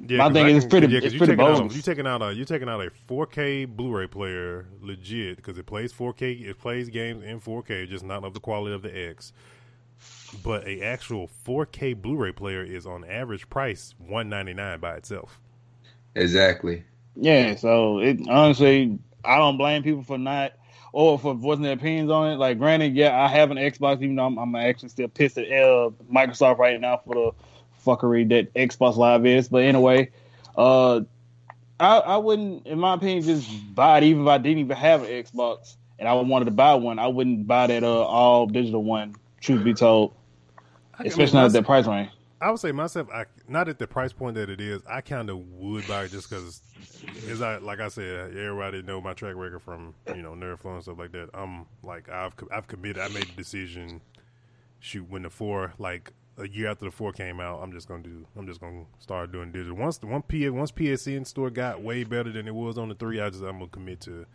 [0.09, 1.55] Yeah, My 'cause thing I is can- pretty- yeah, 'cause it's you pretty taking out
[1.59, 1.77] a- bogus.
[1.77, 5.93] You taking out a you taking out a 4K Blu-ray player, legit, because it plays
[5.93, 6.33] 4K.
[6.33, 9.33] It plays games in 4K, just not of the quality of the X.
[10.43, 15.39] But a actual 4K Blu-ray player is on average price 199 by itself.
[16.17, 16.83] Exactly.
[17.17, 20.53] yeah, so it honestly, I don't blame people for not
[20.95, 22.37] or for voicing their opinions on it.
[22.37, 25.47] Like, granted, yeah, I have an Xbox, even though I'm, I'm actually still pissed at
[25.47, 27.31] uh, Microsoft right now for the
[27.85, 29.49] fuckery that Xbox Live is.
[29.49, 30.11] But anyway,
[30.57, 31.01] uh,
[31.81, 34.05] I, I wouldn't, in my opinion, just buy it.
[34.05, 37.09] Even if I didn't even have an Xbox and I wanted to buy one, I
[37.09, 39.17] wouldn't buy that uh, all digital one.
[39.41, 40.15] Truth be told,
[40.97, 42.11] I especially mean, not at that price range.
[42.45, 44.83] I would say myself, I not at the price point that it is.
[44.87, 46.61] I kind of would buy it just because,
[47.27, 50.75] as I like I said, everybody know my track record from you know Nerd Flow
[50.75, 51.31] and stuff like that.
[51.33, 52.99] I'm like I've I've committed.
[52.99, 54.03] I made the decision.
[54.79, 58.03] Shoot, when the four like a year after the four came out, I'm just gonna
[58.03, 58.27] do.
[58.37, 59.79] I'm just gonna start doing digital.
[59.79, 62.95] Once the one P once PSN store got way better than it was on the
[62.95, 64.27] three, I just I'm gonna commit to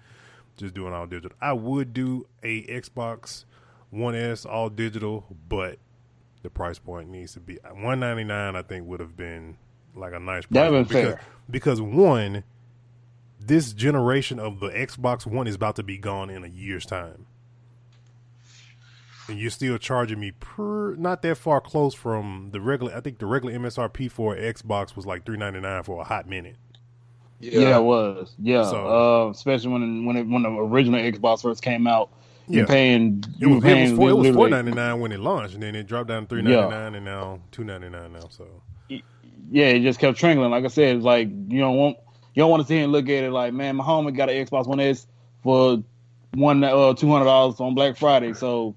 [0.57, 1.37] just doing all digital.
[1.39, 3.45] I would do a Xbox
[3.91, 5.77] One S all digital, but
[6.43, 9.57] the price point needs to be 199 I think would have been
[9.95, 11.21] like a nice price That'd been because, fair.
[11.49, 12.43] because one
[13.39, 17.25] this generation of the Xbox One is about to be gone in a year's time.
[19.27, 23.19] And you're still charging me per not that far close from the regular I think
[23.19, 26.55] the regular MSRP for Xbox was like 399 for a hot minute.
[27.39, 28.35] Yeah, it was.
[28.39, 32.09] Yeah, So- uh, especially when when it, when the original Xbox first came out,
[32.49, 32.61] Yeah.
[32.61, 35.19] you paying It you was, it paying was, four, it was literally- 499 when it
[35.19, 38.45] launched and then it dropped down to 399 and now 299 now so
[39.51, 40.49] Yeah, it just kept trickling.
[40.51, 41.97] Like I said, it's like you don't want
[42.35, 44.29] you don't want to sit here and look at it like, man, my homie got
[44.29, 45.07] an Xbox One S
[45.43, 45.83] for
[46.33, 48.75] one uh two hundred dollars on Black Friday, so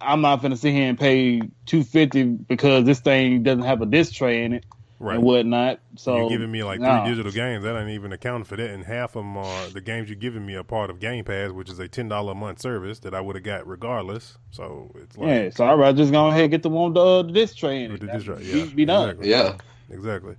[0.00, 3.86] I'm not gonna sit here and pay two fifty because this thing doesn't have a
[3.86, 4.64] disc tray in it
[5.02, 5.16] right.
[5.16, 5.80] and whatnot.
[5.96, 7.06] So you're giving me like three nah.
[7.06, 7.64] digital games.
[7.64, 8.70] That ain't even accounting for that.
[8.70, 11.50] And half of them are the games you're giving me are part of Game Pass,
[11.50, 14.38] which is a ten dollar a month service that I would have got regardless.
[14.50, 16.94] So it's like Yeah, so I'd rather just go ahead and get the one with
[16.94, 18.00] the, uh, the disc tray in it.
[18.00, 18.40] the disc drive.
[18.40, 19.10] Be- Yeah, be done.
[19.10, 19.30] Exactly.
[19.30, 19.56] Yeah.
[19.90, 20.36] exactly.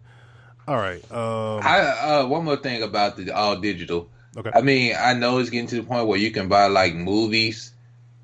[0.68, 1.04] All right.
[1.12, 4.10] Um, I uh, one more thing about the all digital.
[4.38, 4.52] okay.
[4.54, 7.74] I mean, I know it's getting to the point where you can buy like movies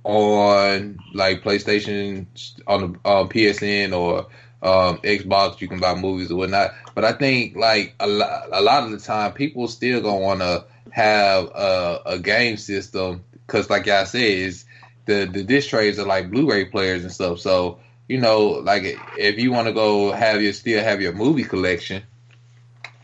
[0.06, 2.25] on like PlayStation
[2.65, 4.28] on the uh, PSN or
[4.62, 5.62] um, Xbox.
[5.62, 6.72] You can buy movies or whatnot.
[6.95, 10.39] But I think like a lot, a lot of the time, people still gonna want
[10.41, 14.65] to have a, a game system because, like I said, is
[15.06, 17.39] the the disc trays are like Blu-ray players and stuff.
[17.39, 21.43] So you know, like if you want to go have your still have your movie
[21.43, 22.04] collection.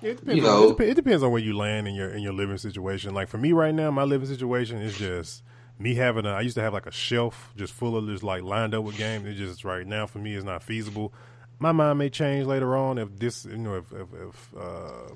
[0.01, 2.09] It depends, you on, know- it, dep- it depends on where you land in your
[2.09, 3.13] in your living situation.
[3.13, 5.43] Like for me right now, my living situation is just
[5.79, 6.29] me having a.
[6.29, 8.97] I used to have like a shelf just full of just like lined up with
[8.97, 9.27] games.
[9.27, 11.13] It just right now for me is not feasible.
[11.59, 15.15] My mind may change later on if this you know if if, if uh,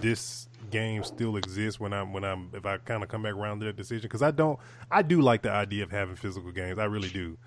[0.00, 3.60] this game still exists when I'm when I'm if I kind of come back around
[3.60, 4.58] to that decision because I don't
[4.90, 6.78] I do like the idea of having physical games.
[6.78, 7.38] I really do.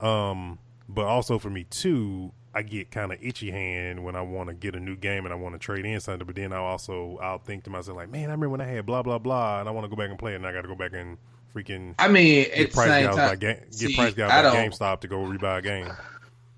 [0.00, 4.48] Um, but also for me too, I get kind of itchy hand when I want
[4.48, 6.26] to get a new game and I want to trade in something.
[6.26, 8.86] But then I also I'll think to myself like, man, I remember when I had
[8.86, 10.62] blah blah blah, and I want to go back and play it, and I got
[10.62, 11.16] to go back and
[11.54, 15.08] freaking I mean, get price gouges by game, get see, price gouges by GameStop to
[15.08, 15.92] go rebuy a game.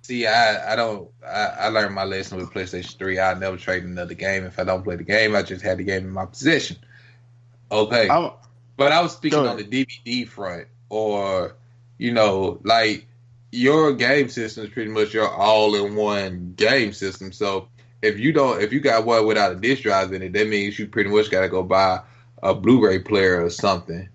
[0.09, 1.11] See, I, I don't.
[1.23, 3.21] I, I learned my lesson with PlayStation Three.
[3.21, 4.44] I never trade another game.
[4.44, 6.79] If I don't play the game, I just had the game in my possession.
[7.71, 8.31] Okay, I'm,
[8.79, 11.57] but I was speaking on the DVD front, or
[11.99, 13.07] you know, like
[13.53, 17.31] your game system is pretty much your all-in-one game system.
[17.31, 17.68] So
[18.01, 20.79] if you don't, if you got one without a disc drive in it, that means
[20.79, 22.01] you pretty much got to go buy
[22.42, 24.09] a Blu-ray player or something.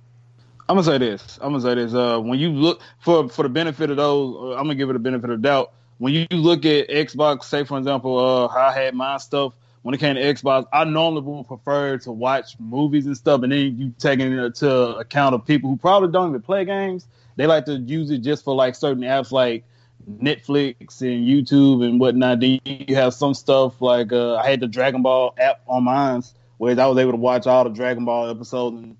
[0.67, 1.37] I'm gonna say this.
[1.39, 1.93] I'm gonna say this.
[1.93, 4.95] Uh, when you look for for the benefit of those, uh, I'm gonna give it
[4.95, 5.71] a benefit of doubt.
[6.03, 9.95] When you look at Xbox, say for example, uh, how I had my stuff when
[9.95, 13.77] it came to Xbox, I normally would prefer to watch movies and stuff, and then
[13.77, 17.07] you taking into account of people who probably don't even play games.
[17.37, 19.63] They like to use it just for like certain apps like
[20.11, 22.41] Netflix and YouTube and whatnot.
[22.41, 26.21] Then you have some stuff like uh, I had the Dragon Ball app on mine,
[26.57, 28.97] where I was able to watch all the Dragon Ball episodes and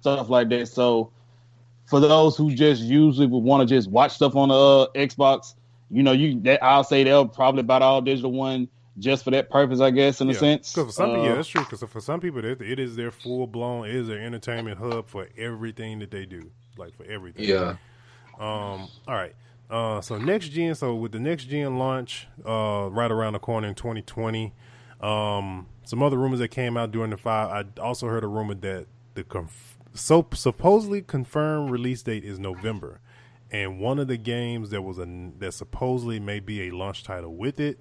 [0.00, 0.68] stuff like that.
[0.68, 1.12] So
[1.84, 5.52] for those who just usually would want to just watch stuff on the uh, Xbox,
[5.90, 8.68] you know, you that I'll say they'll probably buy all digital one
[8.98, 10.72] just for that purpose, I guess, in a sense.
[10.72, 11.62] Because for some, Uh, yeah, that's true.
[11.62, 15.06] Because for some people, it, it is their full blown, it is their entertainment hub
[15.08, 17.44] for everything that they do, like for everything.
[17.44, 17.76] Yeah.
[18.38, 18.88] Um.
[19.08, 19.34] All right.
[19.70, 20.00] Uh.
[20.00, 20.74] So next gen.
[20.74, 24.52] So with the next gen launch, uh, right around the corner in 2020.
[25.00, 25.66] Um.
[25.84, 27.66] Some other rumors that came out during the five.
[27.76, 33.00] I also heard a rumor that the conf- so supposedly confirmed release date is November,
[33.50, 35.06] and one of the games that was a
[35.38, 37.78] that supposedly may be a launch title with it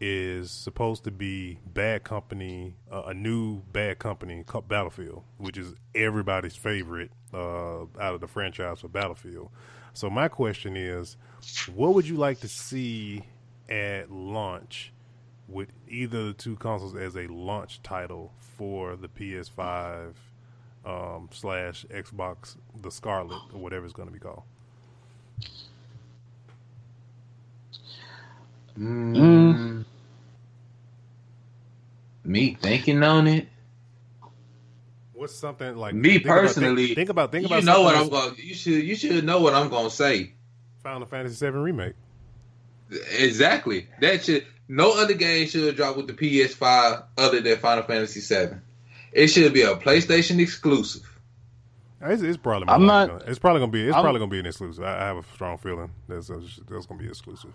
[0.00, 6.56] is supposed to be Bad Company, uh, a new Bad Company Battlefield, which is everybody's
[6.56, 9.50] favorite uh, out of the franchise for Battlefield.
[9.92, 11.16] So my question is,
[11.72, 13.22] what would you like to see
[13.68, 14.92] at launch
[15.46, 20.14] with either the two consoles as a launch title for the PS5
[20.84, 24.42] um, slash Xbox, the Scarlett or whatever it's going to be called?
[28.78, 29.84] Mm.
[32.24, 33.48] Me thinking on it.
[35.12, 37.96] What's something like Me think about- think- personally, Think about think you about know what
[37.96, 38.34] I'm going.
[38.38, 40.32] You should you should know what I'm going to say.
[40.82, 41.94] Final Fantasy VII remake.
[43.18, 43.86] Exactly.
[44.00, 48.56] That should no other game should drop with the PS5 other than Final Fantasy VII.
[49.12, 51.08] It should be a PlayStation exclusive.
[52.02, 52.68] It's, it's probably.
[52.68, 53.86] I'm more not- likely- It's probably gonna be.
[53.86, 54.84] It's I'm- probably gonna be an exclusive.
[54.84, 57.52] I, I have a strong feeling that's that's gonna be exclusive.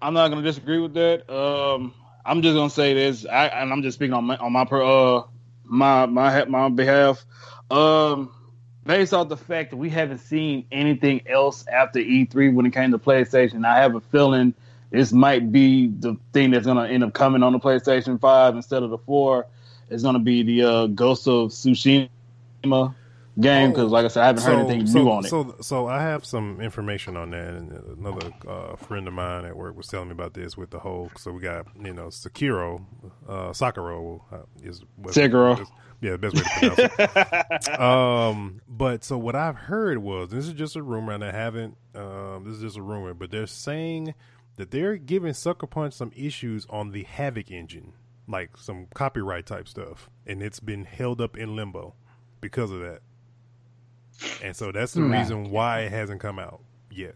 [0.00, 1.28] I'm not gonna disagree with that.
[1.32, 1.92] Um,
[2.24, 4.82] I'm just gonna say this, I, and I'm just speaking on my on my per,
[4.82, 5.22] uh
[5.64, 7.24] my my my behalf.
[7.70, 8.30] Um,
[8.84, 12.92] based off the fact that we haven't seen anything else after E3 when it came
[12.92, 14.54] to PlayStation, I have a feeling
[14.90, 18.82] this might be the thing that's gonna end up coming on the PlayStation Five instead
[18.84, 19.46] of the four.
[19.90, 22.08] It's gonna be the uh, Ghost of Tsushima
[23.38, 25.28] game because, like I said, I haven't heard anything so, new on it.
[25.28, 29.56] So, so I have some information on that, and another uh, friend of mine at
[29.56, 31.10] work was telling me about this with the whole.
[31.16, 32.84] So we got you know Sekiro,
[33.28, 35.60] uh, Sakura uh, is Sekiro.
[35.60, 35.68] is-
[36.00, 37.80] yeah, the best way to pronounce it.
[37.80, 41.76] um, but so what I've heard was this is just a rumor, and I haven't.
[41.94, 44.14] Um, this is just a rumor, but they're saying
[44.56, 47.92] that they're giving Sucker Punch some issues on the Havok engine,
[48.28, 51.94] like some copyright type stuff, and it's been held up in limbo
[52.40, 53.00] because of that.
[54.42, 57.14] And so that's the reason why it hasn't come out yet.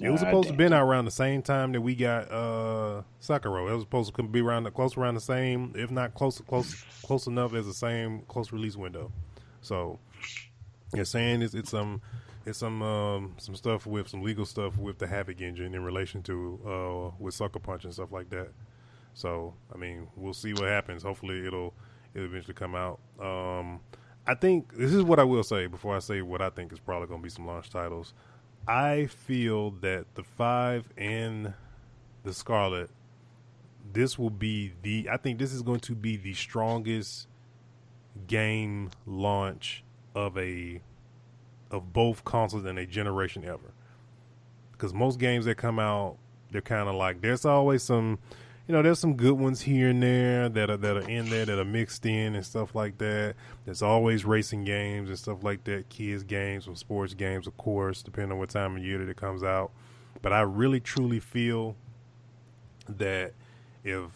[0.00, 3.66] It was supposed to been out around the same time that we got uh Sakura.
[3.66, 6.84] It was supposed to be around the close around the same, if not close close
[7.02, 9.10] close enough as the same close release window.
[9.62, 9.98] So
[10.94, 12.02] you're saying it's it's some
[12.44, 16.22] it's some um some stuff with some legal stuff with the Havok engine in relation
[16.24, 18.48] to uh with Sucker Punch and stuff like that.
[19.14, 21.02] So I mean, we'll see what happens.
[21.04, 21.72] Hopefully, it'll
[22.14, 23.00] it'll eventually come out.
[23.18, 23.80] Um,
[24.26, 26.80] I think this is what I will say before I say what I think is
[26.80, 28.12] probably going to be some launch titles.
[28.66, 31.54] I feel that the five and
[32.24, 32.90] the Scarlett,
[33.92, 35.08] this will be the.
[35.10, 37.28] I think this is going to be the strongest
[38.26, 39.84] game launch
[40.14, 40.80] of a
[41.70, 43.72] of both consoles in a generation ever.
[44.72, 46.16] Because most games that come out,
[46.50, 48.18] they're kind of like there's always some,
[48.66, 51.46] you know, there's some good ones here and there that are that are in there
[51.46, 53.36] that are mixed in and stuff like that.
[53.64, 58.02] There's always racing games and stuff like that, kids games, some sports games, of course,
[58.02, 59.70] depending on what time of year that it comes out.
[60.20, 61.76] But I really truly feel
[62.88, 63.34] that
[63.84, 64.10] if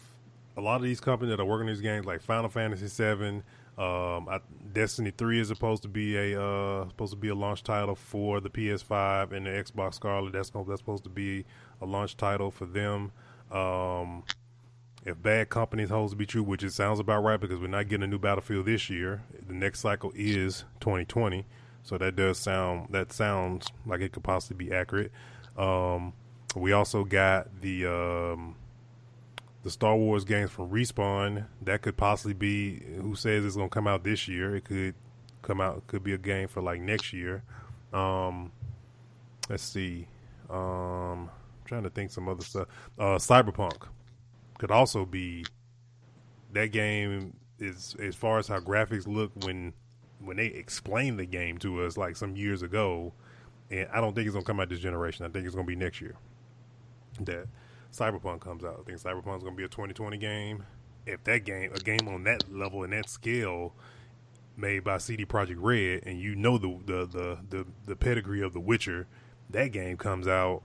[0.57, 3.43] a lot of these companies that are working these games, like Final Fantasy VII,
[3.77, 4.41] um, I,
[4.73, 8.41] Destiny Three is supposed to be a uh, supposed to be a launch title for
[8.41, 10.33] the PS5 and the Xbox Scarlett.
[10.33, 11.45] That's that's supposed to be
[11.81, 13.13] a launch title for them.
[13.49, 14.23] Um,
[15.03, 17.87] if Bad companies holds to be true, which it sounds about right because we're not
[17.87, 19.23] getting a new Battlefield this year.
[19.47, 21.45] The next cycle is 2020,
[21.83, 25.11] so that does sound that sounds like it could possibly be accurate.
[25.57, 26.13] Um,
[26.55, 28.55] we also got the um,
[29.63, 31.47] the Star Wars games from Respawn.
[31.63, 34.55] That could possibly be who says it's gonna come out this year.
[34.55, 34.93] It could
[35.41, 35.87] come out.
[35.87, 37.43] Could be a game for like next year.
[37.91, 38.51] Um,
[39.49, 40.07] let's see.
[40.47, 41.29] Um, I'm
[41.65, 42.67] trying to think some other stuff.
[42.99, 43.87] Uh, Cyberpunk
[44.61, 45.43] could also be
[46.53, 47.33] that game.
[47.57, 49.73] Is as far as how graphics look when
[50.19, 53.11] when they explained the game to us like some years ago,
[53.71, 55.25] and I don't think it's gonna come out this generation.
[55.25, 56.15] I think it's gonna be next year
[57.21, 57.47] that
[57.91, 58.79] Cyberpunk comes out.
[58.79, 60.63] I think Cyberpunk's gonna be a 2020 game.
[61.07, 63.73] If that game, a game on that level and that scale,
[64.55, 68.53] made by CD Projekt Red, and you know the the the the, the pedigree of
[68.53, 69.07] The Witcher,
[69.49, 70.61] that game comes out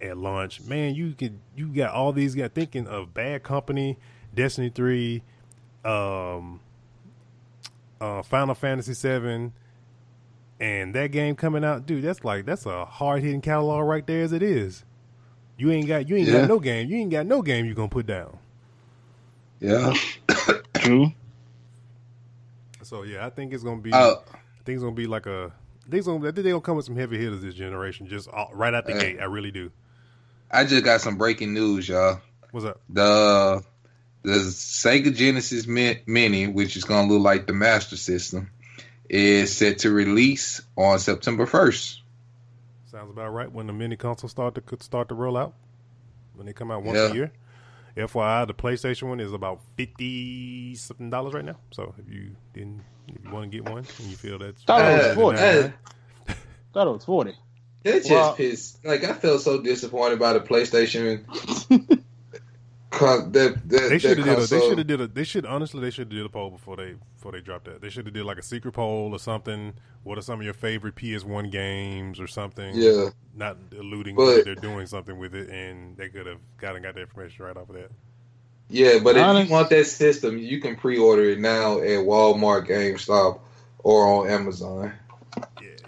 [0.00, 0.60] at launch.
[0.62, 3.98] Man, you could you got all these guys thinking of Bad Company,
[4.34, 5.22] Destiny Three,
[5.84, 6.60] um,
[8.00, 9.52] uh, Final Fantasy Seven,
[10.58, 12.02] and that game coming out, dude.
[12.04, 14.84] That's like that's a hard hitting catalog right there as it is.
[15.58, 16.40] You ain't got you ain't Yeah.
[16.40, 16.88] got no game.
[16.88, 18.38] You ain't got no game you gonna put down.
[19.60, 19.92] Yeah.
[20.76, 21.12] True.
[22.82, 23.92] So yeah, I think it's gonna be.
[23.92, 25.52] Uh, I think it's gonna be like a.
[25.86, 28.28] I think, gonna, I think they're gonna come with some heavy hitters this generation, just
[28.28, 29.00] all, right out the Hey.
[29.14, 29.20] gate.
[29.20, 29.70] I really do.
[30.50, 32.20] I just got some breaking news, y'all.
[32.50, 32.80] What's up?
[32.88, 33.62] The
[34.22, 38.50] the Sega Genesis Mini, which is gonna look like the Master System,
[39.08, 41.98] is set to release on September 1st.
[42.90, 43.50] Sounds about right.
[43.50, 45.54] When the mini consoles start to could start to roll out,
[46.34, 47.10] when they come out once Yeah.
[47.10, 47.32] a year.
[47.96, 51.56] FYI, the PlayStation one is about fifty something dollars right now.
[51.72, 54.80] So if you didn't, if you want to get one and you feel that's Thought
[54.80, 55.38] it was Uh, 40.
[55.38, 55.70] was
[56.72, 56.86] Thought
[57.84, 58.02] it was 40.
[58.02, 58.84] That just Well- pissed.
[58.84, 61.24] Like I felt so disappointed by the PlayStation.
[62.90, 65.46] con- that, that, they should have did a, they should have did a they should
[65.46, 67.80] honestly they should have did a poll before they before they dropped that.
[67.80, 69.74] They should have did like a secret poll or something.
[70.02, 72.74] What are some of your favorite PS1 games or something?
[72.74, 76.82] Yeah, Not alluding But- that they're doing something with it, and they could have gotten
[76.82, 77.90] got the information right off of that.
[78.70, 83.40] yeah, but if you want that system, you can pre-order it now at Walmart, GameStop,
[83.80, 84.92] or on Amazon.
[85.36, 85.79] Yeah, yeah, yeah.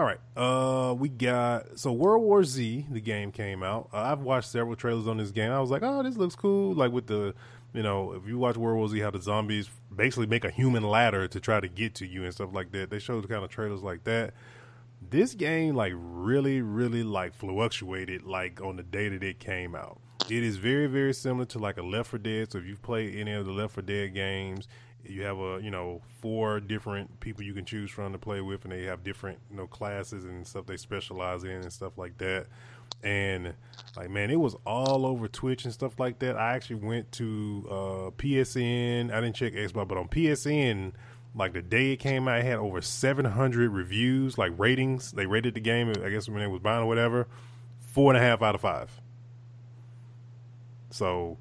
[0.00, 0.20] All right.
[0.34, 2.86] Uh, we got so World War Z.
[2.90, 3.90] The game came out.
[3.92, 5.52] Uh, I've watched several trailers on this game.
[5.52, 6.72] I was like, oh, this looks cool.
[6.72, 7.34] Like with the,
[7.74, 10.84] you know, if you watch World War Z, how the zombies basically make a human
[10.84, 12.88] ladder to try to get to you and stuff like that.
[12.88, 14.32] They showed kind of trailers like that.
[15.10, 20.00] This game like really, really like fluctuated like on the day that it came out.
[20.30, 22.50] It is very, very similar to like a Left 4 Dead.
[22.50, 24.66] So if you've played any of the Left 4 Dead games,
[25.04, 28.64] you have a you know four different people you can choose from to play with,
[28.64, 32.18] and they have different you know classes and stuff they specialize in and stuff like
[32.18, 32.46] that.
[33.02, 33.54] And
[33.96, 36.36] like man, it was all over Twitch and stuff like that.
[36.36, 39.12] I actually went to uh, PSN.
[39.12, 40.92] I didn't check Xbox, but on PSN,
[41.34, 45.12] like the day it came out, it had over 700 reviews, like ratings.
[45.12, 45.92] They rated the game.
[46.04, 47.26] I guess when it was buying or whatever,
[47.80, 49.00] four and a half out of five.
[50.90, 51.38] So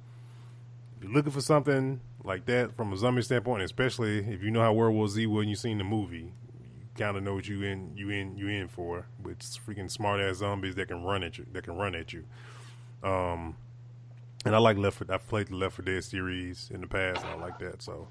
[0.98, 4.62] if you're looking for something like that from a zombie standpoint, especially if you know
[4.62, 7.48] how World War Z was and you've seen the movie, you kind of know what
[7.48, 11.24] you in you in you in for with freaking smart ass zombies that can run
[11.24, 12.24] at you that can run at you.
[13.04, 13.58] Um,
[14.46, 14.98] and I like Left.
[14.98, 17.26] For, I've played the Left 4 Dead series in the past.
[17.26, 18.08] I like that, so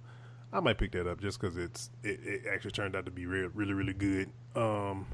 [0.53, 3.25] I might pick that up just because it's it, it actually turned out to be
[3.25, 4.31] real, really really good.
[4.55, 5.07] Um,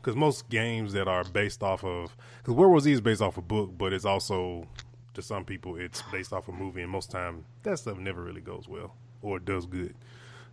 [0.00, 3.36] because most games that are based off of because World War Z is based off
[3.38, 4.68] a book, but it's also
[5.14, 8.40] to some people it's based off a movie, and most time that stuff never really
[8.40, 9.94] goes well or does good.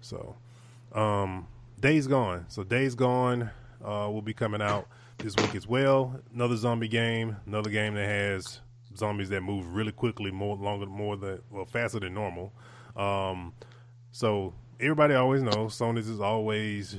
[0.01, 0.35] So,
[0.93, 1.47] um,
[1.79, 2.45] Days Gone.
[2.49, 3.49] So Days Gone
[3.83, 4.87] uh, will be coming out
[5.17, 6.19] this week as well.
[6.33, 8.59] Another zombie game, another game that has
[8.95, 12.53] zombies that move really quickly, more longer, more than well faster than normal.
[12.95, 13.53] Um,
[14.11, 16.97] so everybody always knows Sony's is always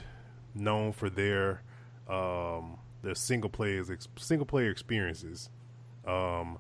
[0.55, 1.63] known for their
[2.09, 5.51] um, their single players single player experiences.
[6.07, 6.59] Um,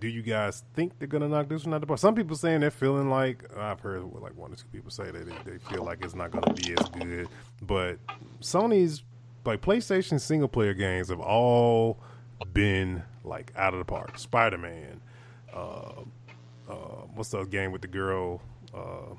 [0.00, 1.98] do you guys think they're gonna knock this one out of the park?
[2.00, 5.26] Some people saying they're feeling like I've heard like one or two people say that
[5.44, 7.28] they, they feel like it's not gonna be as good.
[7.62, 7.98] But
[8.40, 9.02] Sony's
[9.44, 11.98] like PlayStation single player games have all
[12.52, 14.18] been like out of the park.
[14.18, 15.00] Spider Man,
[15.54, 15.92] uh,
[16.68, 16.74] uh,
[17.14, 18.42] what's the game with the girl?
[18.74, 19.14] Uh,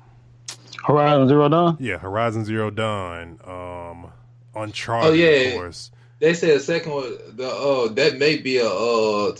[0.84, 1.76] Horizon Zero Dawn?
[1.80, 4.12] yeah, Horizon Zero Dawn, um,
[4.54, 5.26] Uncharted, Oh, yeah.
[5.48, 5.90] of course.
[6.18, 9.36] They said the second one, the uh, that may be a uh,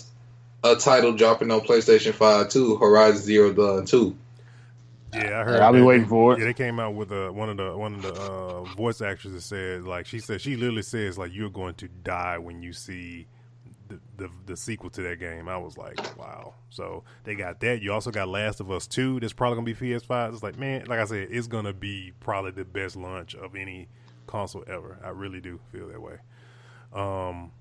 [0.73, 2.77] a title dropping on PlayStation Five too.
[2.77, 4.17] Horizon Zero Dawn two.
[5.15, 5.61] Yeah, I heard.
[5.61, 6.41] I'll be waiting for it.
[6.41, 9.45] Yeah, they came out with a, one of the one of the uh, voice actresses
[9.45, 13.27] said like she said she literally says like you're going to die when you see
[13.89, 15.49] the, the the sequel to that game.
[15.49, 16.55] I was like, wow.
[16.71, 17.83] So they got that.
[17.83, 19.21] You also got Last of Us Two.
[19.21, 20.35] That's probably gonna be PS5.
[20.35, 23.89] It's like man, like I said, it's gonna be probably the best launch of any
[24.27, 24.99] console ever.
[25.05, 26.19] I really do feel that way.
[26.93, 27.53] Um,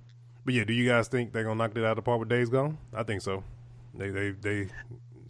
[0.45, 2.29] but yeah, do you guys think they're gonna knock it out of the park with
[2.29, 2.77] Days Gone?
[2.93, 3.43] I think so.
[3.95, 4.69] They they they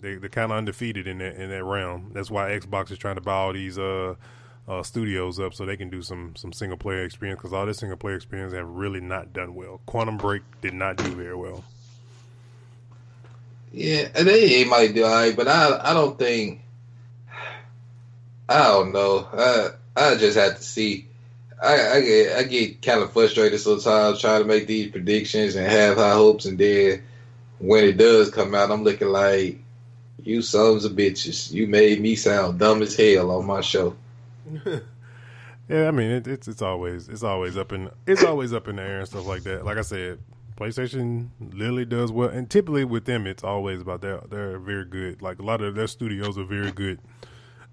[0.01, 2.11] they they're kind of undefeated in that in that realm.
[2.13, 4.15] That's why Xbox is trying to buy all these uh,
[4.67, 7.77] uh studios up so they can do some some single player experience because all this
[7.77, 9.79] single player experience have really not done well.
[9.85, 11.63] Quantum Break did not do very well.
[13.71, 16.61] Yeah, they might do alright, but I I don't think.
[18.47, 19.27] I don't know.
[19.33, 21.07] I I just have to see.
[21.65, 25.67] I, I get I get kind of frustrated sometimes trying to make these predictions and
[25.67, 27.03] have high hopes, and then
[27.59, 29.59] when it does come out, I'm looking like
[30.23, 31.51] you sons of bitches.
[31.51, 33.95] You made me sound dumb as hell on my show.
[35.67, 38.75] Yeah, I mean it, it's it's always it's always up in it's always up in
[38.75, 39.65] the air and stuff like that.
[39.65, 40.19] Like I said,
[40.57, 45.23] PlayStation literally does well, and typically with them, it's always about they're they're very good.
[45.23, 46.99] Like a lot of their studios are very good,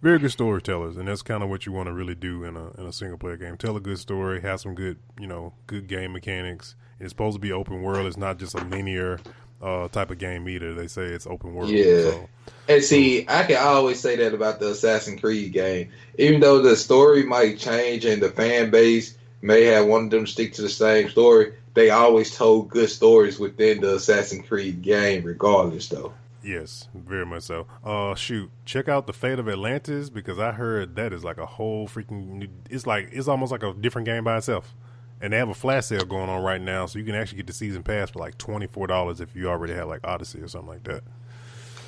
[0.03, 2.71] very good storytellers, and that's kind of what you want to really do in a
[2.81, 3.57] in a single player game.
[3.57, 6.75] Tell a good story, have some good you know good game mechanics.
[7.01, 8.07] It's supposed to be open world.
[8.07, 9.21] It's not just a linear
[9.63, 10.75] uh, type of game either.
[10.75, 11.71] They say it's open world.
[11.71, 12.03] Yeah.
[12.03, 12.29] So,
[12.69, 15.91] And see, I can always say that about the Assassin's Creed game.
[16.19, 20.27] Even though the story might change and the fan base may have one of them
[20.27, 25.25] stick to the same story, they always told good stories within the Assassin's Creed game,
[25.25, 26.13] regardless, though.
[26.45, 27.67] Yes, very much so.
[27.85, 31.47] Uh, shoot, check out the Fate of Atlantis because I heard that is like a
[31.47, 32.27] whole freaking.
[32.27, 34.75] New, it's like it's almost like a different game by itself,
[35.21, 37.47] and they have a flash sale going on right now, so you can actually get
[37.47, 40.49] the season pass for like twenty four dollars if you already have like Odyssey or
[40.49, 41.03] something like that.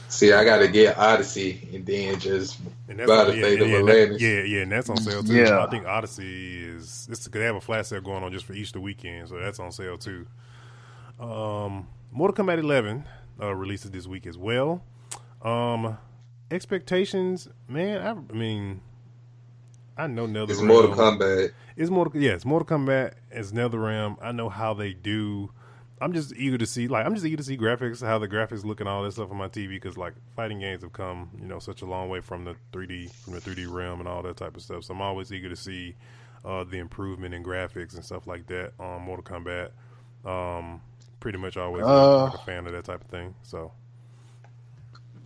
[0.08, 3.68] See, I gotta get Odyssey and then just And that's buy the yeah, Fate of
[3.68, 4.22] yeah, and that- Atlantis.
[4.22, 5.34] yeah, yeah, and that's on sale too.
[5.34, 5.64] Yeah.
[5.64, 8.78] I think Odyssey is it's they have a flash sale going on just for Easter
[8.78, 10.26] weekend, so that's on sale too.
[11.18, 13.04] Um, Mortal Kombat 11
[13.40, 14.82] uh, releases this week as well.
[15.42, 15.98] Um,
[16.50, 18.00] expectations, man.
[18.00, 18.80] I, I mean,
[19.96, 20.50] I know NetherRealm.
[20.50, 21.52] It's Mortal Kombat.
[21.76, 23.14] It's Mortal, yeah, it's Mortal Kombat.
[23.30, 24.16] It's NetherRealm.
[24.22, 25.50] I know how they do.
[26.00, 28.64] I'm just eager to see, like, I'm just eager to see graphics, how the graphics
[28.64, 31.46] look and all that stuff on my TV because, like, fighting games have come, you
[31.46, 34.36] know, such a long way from the 3D, from the 3D realm and all that
[34.36, 34.84] type of stuff.
[34.84, 35.94] So I'm always eager to see
[36.44, 39.70] uh, the improvement in graphics and stuff like that on Mortal Kombat.
[40.28, 40.80] Um,
[41.24, 42.24] pretty much always Uh.
[42.24, 43.34] like a fan of that type of thing.
[43.44, 43.72] So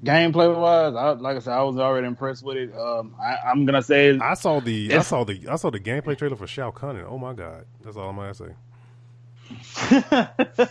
[0.04, 2.72] Gameplay wise, I, like I said, I was already impressed with it.
[2.72, 6.16] Um, I, I'm gonna say I saw the, I saw the, I saw the gameplay
[6.16, 8.54] trailer for Shao Kahn, and oh my god, that's all I'm gonna say.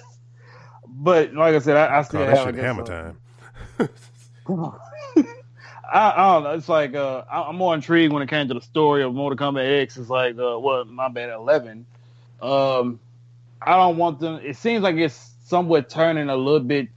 [0.88, 3.18] but like I said, I, I still that have I shit guess, hammer uh, time.
[5.94, 6.52] I, I don't know.
[6.52, 9.38] It's like uh, I, I'm more intrigued when it came to the story of Mortal
[9.38, 9.98] Kombat X.
[9.98, 11.86] It's like uh, what my bad, eleven.
[12.42, 13.02] Um,
[13.62, 14.40] I don't want them.
[14.44, 16.90] It seems like it's somewhat turning a little bit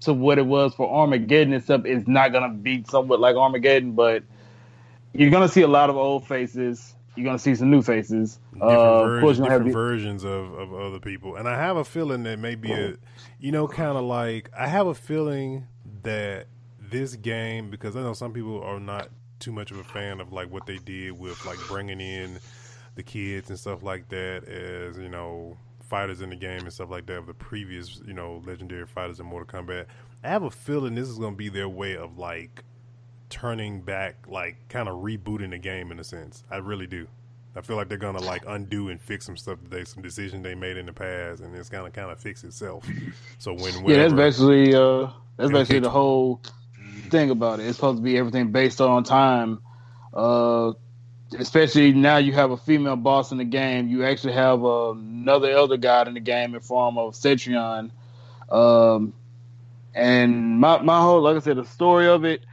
[0.00, 1.82] to what it was for Armageddon and stuff.
[1.84, 4.22] It's not gonna be somewhat like Armageddon, but
[5.12, 6.94] you're gonna see a lot of old faces.
[7.16, 8.38] You're gonna see some new faces.
[8.52, 11.34] different, Uh, ver- of course, you're have different the- versions of, of other people.
[11.36, 12.94] And I have a feeling that maybe a,
[13.40, 15.66] you know, kind of like I have a feeling
[16.02, 16.46] that
[16.78, 19.08] this game because I know some people are not
[19.40, 22.38] too much of a fan of like what they did with like bringing in
[22.94, 25.56] the kids and stuff like that as you know
[25.88, 29.20] fighters in the game and stuff like that of the previous you know legendary fighters
[29.20, 29.86] in Mortal Kombat.
[30.22, 32.64] I have a feeling this is going to be their way of like
[33.30, 36.44] turning back, like kind of rebooting the game in a sense.
[36.50, 37.06] I really do.
[37.56, 40.44] I feel like they're gonna like undo and fix some stuff that they some decisions
[40.44, 42.86] they made in the past, and it's gonna kind of fix itself.
[43.38, 46.40] So when Yeah, that's basically uh, that's basically the whole
[47.10, 47.66] thing about it.
[47.66, 49.60] It's supposed to be everything based on time.
[50.14, 50.72] Uh,
[51.36, 53.88] especially now you have a female boss in the game.
[53.88, 57.90] You actually have uh, another elder god in the game in form of Cetrion.
[58.50, 59.12] Um,
[59.94, 62.44] and my my whole like I said, the story of it,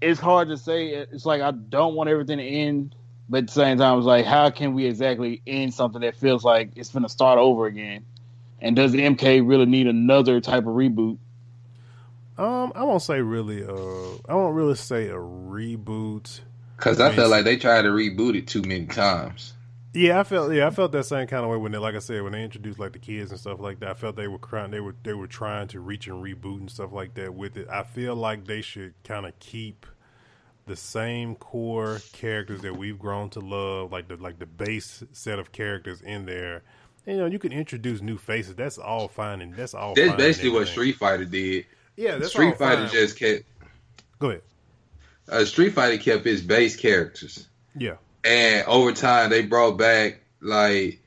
[0.00, 0.88] it's hard to say.
[0.88, 2.94] It's like I don't want everything to end,
[3.28, 6.44] but at the same time, it's like how can we exactly end something that feels
[6.44, 8.04] like it's going to start over again?
[8.60, 11.18] And does the MK really need another type of reboot?
[12.38, 13.64] um, I won't say really.
[13.64, 16.40] Uh, I won't really say a reboot.
[16.78, 19.52] Because I felt like they tried to reboot it too many times.
[19.94, 21.98] Yeah, I felt yeah, I felt that same kind of way when they, like I
[21.98, 23.88] said, when they introduced like the kids and stuff like that.
[23.88, 26.70] I felt they were trying, they were they were trying to reach and reboot and
[26.70, 27.66] stuff like that with it.
[27.68, 29.86] I feel like they should kind of keep
[30.66, 35.40] the same core characters that we've grown to love, like the like the base set
[35.40, 36.62] of characters in there.
[37.04, 38.54] You know, you can introduce new faces.
[38.54, 39.94] That's all fine and that's all.
[39.94, 40.68] That's basically what.
[40.68, 41.66] Street Fighter did.
[41.96, 42.92] Yeah, that's all Street Fighter fine.
[42.92, 43.44] just kept
[44.20, 44.42] go ahead.
[45.28, 51.00] Uh, Street Fighter kept its base characters, Yeah, and over time they brought back like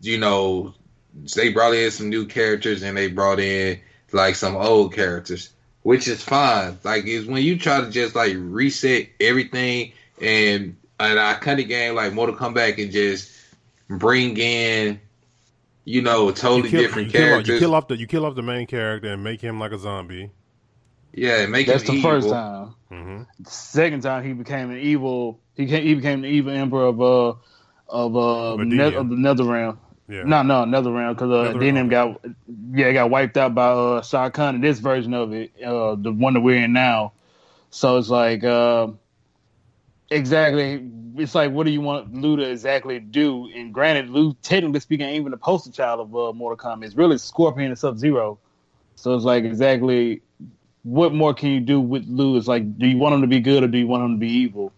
[0.00, 0.74] you know
[1.34, 3.80] they brought in some new characters and they brought in
[4.12, 5.50] like some old characters,
[5.82, 6.78] which is fine.
[6.84, 12.12] Like is when you try to just like reset everything and an iconic game like
[12.12, 13.30] Mortal Kombat and just
[13.88, 15.00] bring in
[15.84, 18.26] you know totally you kill, different you kill off- you kill off the you kill
[18.26, 20.30] off the main character and make him like a zombie.
[21.12, 22.30] Yeah, make That's him the first evil.
[22.30, 22.74] time.
[22.90, 25.40] hmm The second time he became an evil.
[25.54, 27.34] He became, he became the evil emperor of uh
[27.88, 29.80] of uh Of ne- of the Nether realm.
[30.08, 31.76] Yeah, No, no, another realm because uh, Nether then realm.
[31.76, 32.20] him got
[32.72, 36.12] yeah got wiped out by uh Shao Kahn in this version of it, uh the
[36.12, 37.12] one that we're in now.
[37.70, 38.88] So it's like uh
[40.10, 40.90] exactly.
[41.16, 43.50] It's like what do you want Liu to exactly do?
[43.54, 46.84] And granted, Liu technically speaking, ain't even the poster child of uh, Mortal Kombat.
[46.86, 48.38] It's really Scorpion and Sub Zero.
[48.96, 50.22] So it's like exactly
[50.82, 52.36] what more can you do with Liu?
[52.36, 54.18] It's like, do you want him to be good or do you want him to
[54.18, 54.72] be evil?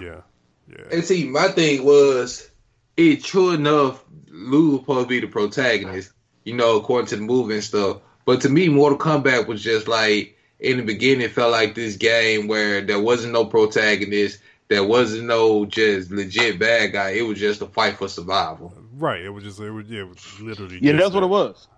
[0.00, 0.20] yeah,
[0.68, 0.84] yeah.
[0.92, 2.50] And see, my thing was,
[2.96, 6.12] it true enough, Liu was supposed to be the protagonist,
[6.44, 7.98] you know, according to the movie and stuff.
[8.24, 11.96] But to me, Mortal Kombat was just like in the beginning, it felt like this
[11.96, 17.10] game where there wasn't no protagonist, there wasn't no just legit bad guy.
[17.10, 18.72] It was just a fight for survival.
[18.96, 19.22] Right.
[19.22, 20.78] It was just it was, yeah, it was literally.
[20.82, 21.68] Yeah, just that's what it was.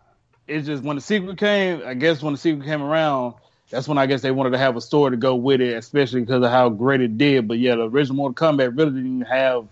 [0.46, 3.34] It's just when the sequel came, I guess when the sequel came around,
[3.70, 6.20] that's when I guess they wanted to have a story to go with it, especially
[6.20, 7.48] because of how great it did.
[7.48, 9.68] But yeah, the original Mortal Kombat really didn't have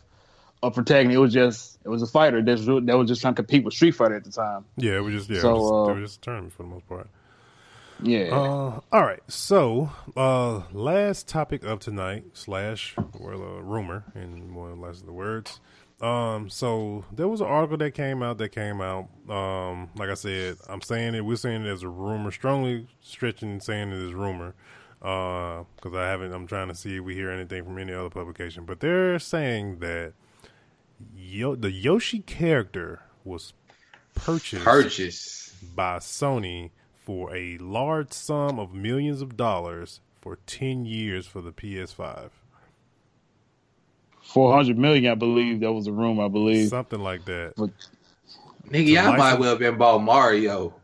[0.62, 1.16] a protagonist.
[1.16, 3.74] It was just it was a fighter that's that was just trying to compete with
[3.74, 4.64] Street Fighter at the time.
[4.76, 6.52] Yeah, it was just yeah, So, it, was just, uh, it was just a tournament
[6.52, 7.08] for the most part.
[8.02, 8.26] Yeah.
[8.26, 9.22] Uh, all right.
[9.28, 15.12] So, uh, last topic of tonight slash well, uh, rumor in more or less the
[15.12, 15.60] words.
[16.00, 19.08] Um, so there was an article that came out that came out.
[19.30, 21.24] Um, like I said, I'm saying it.
[21.24, 24.54] We're saying it as a rumor, strongly stretching saying it is rumor.
[25.00, 26.32] Uh, because I haven't.
[26.32, 29.78] I'm trying to see if we hear anything from any other publication, but they're saying
[29.78, 30.14] that
[31.14, 33.52] Yo, the Yoshi character was
[34.14, 35.54] purchased Purchase.
[35.74, 41.52] by Sony for a large sum of millions of dollars for 10 years for the
[41.52, 42.30] PS5.
[44.26, 45.60] Four hundred million, I believe.
[45.60, 46.68] That was the room, I believe.
[46.68, 47.54] Something like that.
[48.68, 50.74] Nigga, y'all might well have been bought Mario.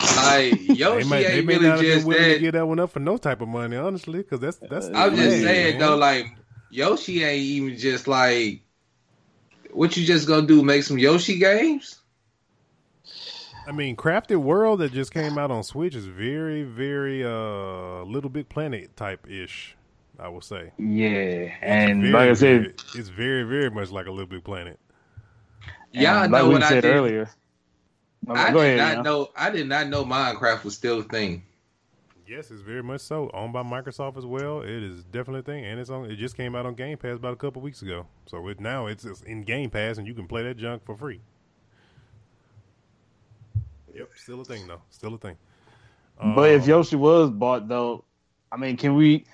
[0.00, 2.40] Like They, Yoshi might, they ain't may really not have been just willing to that.
[2.40, 4.86] give that one up for no type of money, honestly, because that's that's.
[4.86, 5.88] I'm just hey, saying man.
[5.88, 6.26] though, like
[6.70, 8.62] Yoshi ain't even just like
[9.72, 12.00] what you just gonna do, make some Yoshi games?
[13.66, 18.30] I mean, Crafted World that just came out on Switch is very, very uh, Little
[18.30, 19.76] Big Planet type ish.
[20.18, 20.72] I will say.
[20.78, 24.26] Yeah, It's and very, like I said, very- it's very, very much like a Little
[24.26, 24.78] Big Planet.
[25.92, 27.30] Y'all know like we what I said did earlier.
[28.26, 28.78] No, I go did ahead.
[28.78, 29.02] not Ian.
[29.04, 31.44] know I did not know Minecraft was still a thing.
[32.26, 33.30] Yes, it's very much so.
[33.32, 34.60] Owned by Microsoft as well.
[34.60, 36.10] It is definitely a thing, and it's on.
[36.10, 38.06] It just came out on Game Pass about a couple weeks ago.
[38.26, 40.94] So it now it's, it's in Game Pass, and you can play that junk for
[40.94, 41.20] free.
[43.94, 44.82] Yep, still a thing though.
[44.90, 45.36] Still a thing.
[46.34, 48.04] But if Um, Yoshi was bought, though,
[48.52, 49.24] I mean, can we?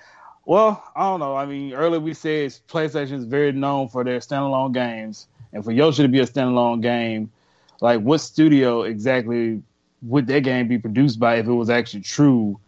[0.47, 1.37] Well, I don't know.
[1.37, 5.73] I mean, earlier we said PlayStation is very known for their standalone games, and for
[5.73, 7.31] Yoshi to be a standalone game,
[7.81, 9.63] like what studio exactly
[10.03, 12.59] would that game be produced by if it was actually true?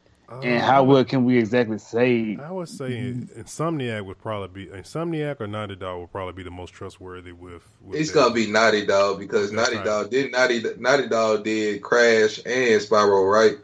[0.43, 2.37] And uh, how well can we exactly say?
[2.43, 6.51] I would say Insomniac would probably be Insomniac or Naughty Dog would probably be the
[6.51, 7.63] most trustworthy with.
[7.85, 8.15] with It's that.
[8.15, 9.85] gonna be Naughty Dog because That's Naughty right.
[9.87, 13.57] Dog did Naughty Naughty Dog did Crash and Spyro, right?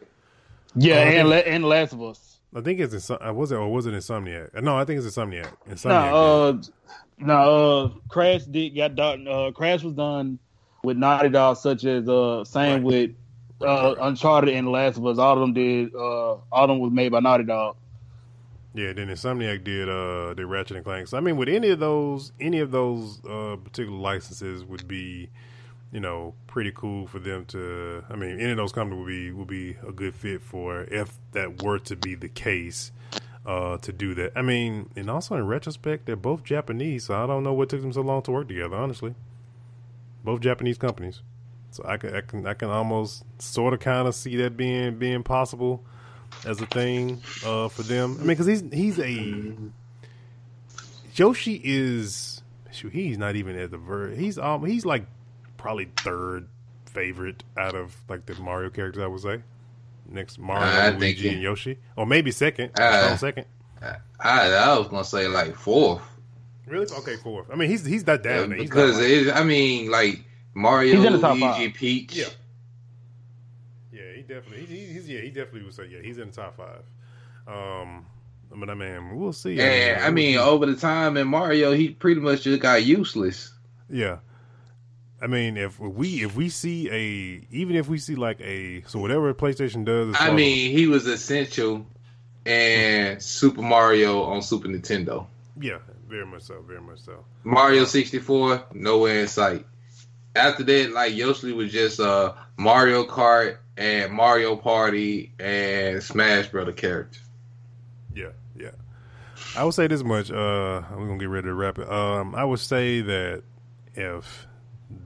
[0.76, 2.31] Yeah, I and La- and Last of Us.
[2.54, 4.62] I think it's Insom- uh, was it or was it Insomniac?
[4.62, 5.52] No, I think it's Insomniac.
[5.66, 6.52] No, Insomniac.
[6.62, 6.68] did.
[6.68, 7.34] uh, no,
[7.84, 9.26] uh, Crash did got done.
[9.26, 10.38] Uh, Crash was done
[10.84, 12.82] with Naughty Dog, such as uh, same Right.
[12.82, 13.10] with
[13.66, 13.94] uh.
[14.00, 15.18] Uncharted and The Last of Us.
[15.18, 15.94] All of them did.
[15.94, 17.76] Uh, all of them was made by Naughty Dog.
[18.74, 21.06] Yeah, then Insomniac did uh did Ratchet and Clank.
[21.08, 25.28] So I mean, with any of those, any of those uh particular licenses would be,
[25.92, 28.02] you know, pretty cool for them to.
[28.08, 31.18] I mean, any of those companies would be would be a good fit for if
[31.32, 32.90] that were to be the case.
[33.44, 37.26] Uh, to do that, I mean, and also in retrospect, they're both Japanese, so I
[37.26, 38.76] don't know what took them so long to work together.
[38.76, 39.16] Honestly,
[40.22, 41.22] both Japanese companies,
[41.72, 44.96] so I can I can I can almost sort of kind of see that being
[44.96, 45.82] being possible
[46.46, 48.14] as a thing uh, for them.
[48.14, 49.56] I mean, because he's he's a
[51.16, 54.10] Yoshi is shoot, he's not even at the ver.
[54.10, 55.04] He's um he's like
[55.62, 56.48] probably third
[56.86, 59.02] favorite out of like the Mario characters.
[59.02, 59.42] I would say
[60.08, 62.78] next Mario, I Luigi, he- and Yoshi, or maybe second.
[62.78, 63.46] Uh, strong second.
[64.20, 66.02] I, I was gonna say like fourth
[66.66, 66.86] Really?
[66.86, 67.48] Okay, fourth.
[67.50, 68.58] I mean, he's he's not down there.
[68.58, 71.74] He's not because like- it, I mean like Mario, He's in the top Luigi, five.
[71.74, 72.16] Peach.
[72.16, 72.24] Yeah.
[73.92, 74.66] Yeah, he definitely.
[74.66, 76.00] He, he's yeah, he definitely would say yeah.
[76.02, 76.82] He's in the top five.
[77.46, 78.06] Um,
[78.54, 79.58] but I mean, we'll see.
[79.60, 83.52] And I mean, we'll- over the time in Mario, he pretty much just got useless.
[83.90, 84.18] yeah.
[85.22, 88.98] I mean, if we if we see a even if we see like a so
[88.98, 91.86] whatever PlayStation does, I mean, he was essential
[92.44, 95.26] in Super Mario on Super Nintendo.
[95.60, 97.24] yeah, very much so, very much so.
[97.44, 99.64] Mario 64, nowhere in sight.
[100.34, 106.72] After that, like Yoshi was just uh Mario Kart and Mario Party and Smash Brother
[106.72, 107.20] character.
[108.12, 108.70] Yeah, yeah.
[109.56, 110.32] I would say this much.
[110.32, 111.88] Uh, we're gonna get ready to wrap it.
[111.88, 113.42] Um, I would say that
[113.94, 114.48] if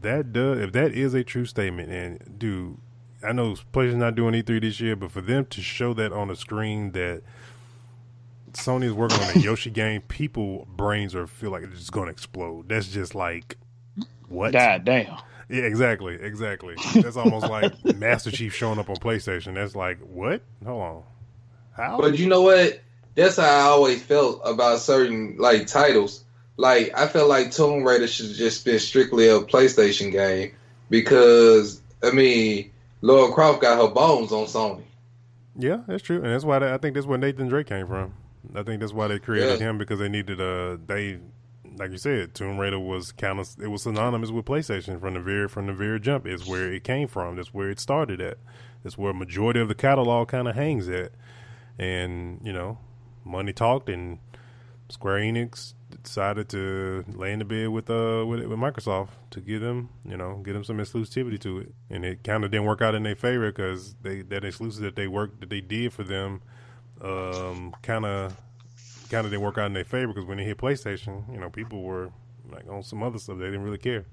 [0.03, 2.78] that does, if that is a true statement, and dude,
[3.22, 6.28] I know PlayStation's not doing E3 this year, but for them to show that on
[6.28, 7.22] the screen that
[8.53, 12.11] Sony is working on a Yoshi game, people brains are feel like it's just gonna
[12.11, 12.68] explode.
[12.68, 13.57] That's just like
[14.28, 14.53] what?
[14.53, 15.18] God damn.
[15.49, 16.74] Yeah, exactly, exactly.
[16.95, 19.55] That's almost like Master Chief showing up on PlayStation.
[19.55, 20.43] That's like what?
[20.64, 21.03] Hold on,
[21.76, 22.01] how?
[22.01, 22.80] But you know what?
[23.14, 26.24] That's how I always felt about certain like titles.
[26.57, 30.52] Like I felt like Tomb Raider should just been strictly a PlayStation game
[30.88, 32.70] because I mean,
[33.02, 34.82] Laura Croft got her bones on Sony.
[35.59, 38.14] Yeah, that's true, and that's why they, I think that's where Nathan Drake came from.
[38.54, 39.70] I think that's why they created Yeah.
[39.70, 41.18] him because they needed a they,
[41.76, 45.20] like you said, Tomb Raider was kind of it was synonymous with PlayStation from the
[45.20, 46.26] very from the very jump.
[46.26, 47.36] Is where it came from.
[47.36, 48.38] That's where it started at.
[48.82, 51.12] That's where majority of the catalog kind of hangs at.
[51.78, 52.78] And you know,
[53.24, 54.18] money talked, and
[54.88, 55.74] Square Enix
[56.07, 60.16] decided to lay in the bed with uh with, with Microsoft to get them you
[60.16, 63.02] know get them some exclusivity to it, and it kind of didn't work out in
[63.02, 66.40] their favor because they that exclusive that they worked that they did for them,
[67.02, 68.34] um, kind of
[69.11, 71.50] kind of didn't work out in their favor because when they hit PlayStation, you know,
[71.50, 72.11] people were
[72.50, 74.07] like on some other stuff they didn't really care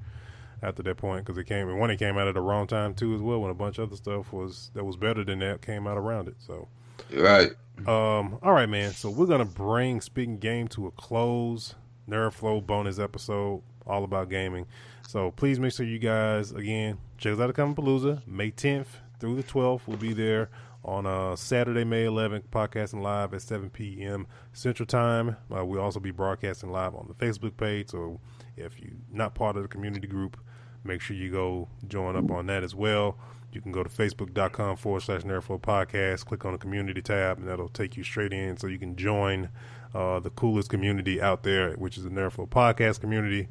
[0.61, 2.93] after that point because it came and one it came out at the wrong time
[2.93, 5.61] too as well when a bunch of other stuff was that was better than that
[5.61, 6.35] came out around it.
[6.39, 6.67] So.
[7.11, 7.51] Right.
[7.87, 8.91] Um, all right, man.
[8.91, 11.75] So we're gonna bring Spitting Game to a close.
[12.09, 14.65] Nerdflow bonus episode, all about gaming.
[15.07, 18.87] So please make sure you guys again check us out at Palooza, May 10th
[19.19, 19.81] through the 12th.
[19.87, 20.49] We'll be there
[20.83, 24.27] on uh, Saturday, May 11th, podcasting live at 7 p.m.
[24.51, 25.37] Central Time.
[25.55, 27.89] Uh, we'll also be broadcasting live on the Facebook page.
[27.89, 28.19] So
[28.57, 30.37] if you're not part of the community group,
[30.83, 33.17] make sure you go join up on that as well.
[33.53, 37.47] You can go to facebook.com forward slash Nerdflow Podcast, click on the community tab, and
[37.47, 39.49] that'll take you straight in so you can join
[39.93, 43.47] uh, the coolest community out there, which is the Nerdflow Podcast community.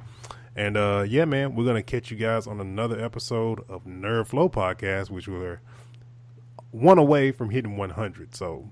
[0.54, 4.52] And uh, yeah, man, we're going to catch you guys on another episode of Nerdflow
[4.52, 5.60] Podcast, which we're
[6.70, 8.34] one away from hitting 100.
[8.34, 8.68] So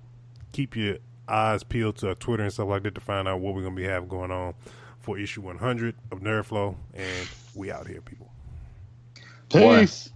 [0.53, 0.99] keep your
[1.29, 3.77] eyes peeled to our Twitter and stuff like that to find out what we're going
[3.77, 4.55] to be having going on
[4.99, 6.77] for issue 100 of Nerdflow.
[6.95, 8.31] And we out here, people.
[9.49, 10.11] Peace.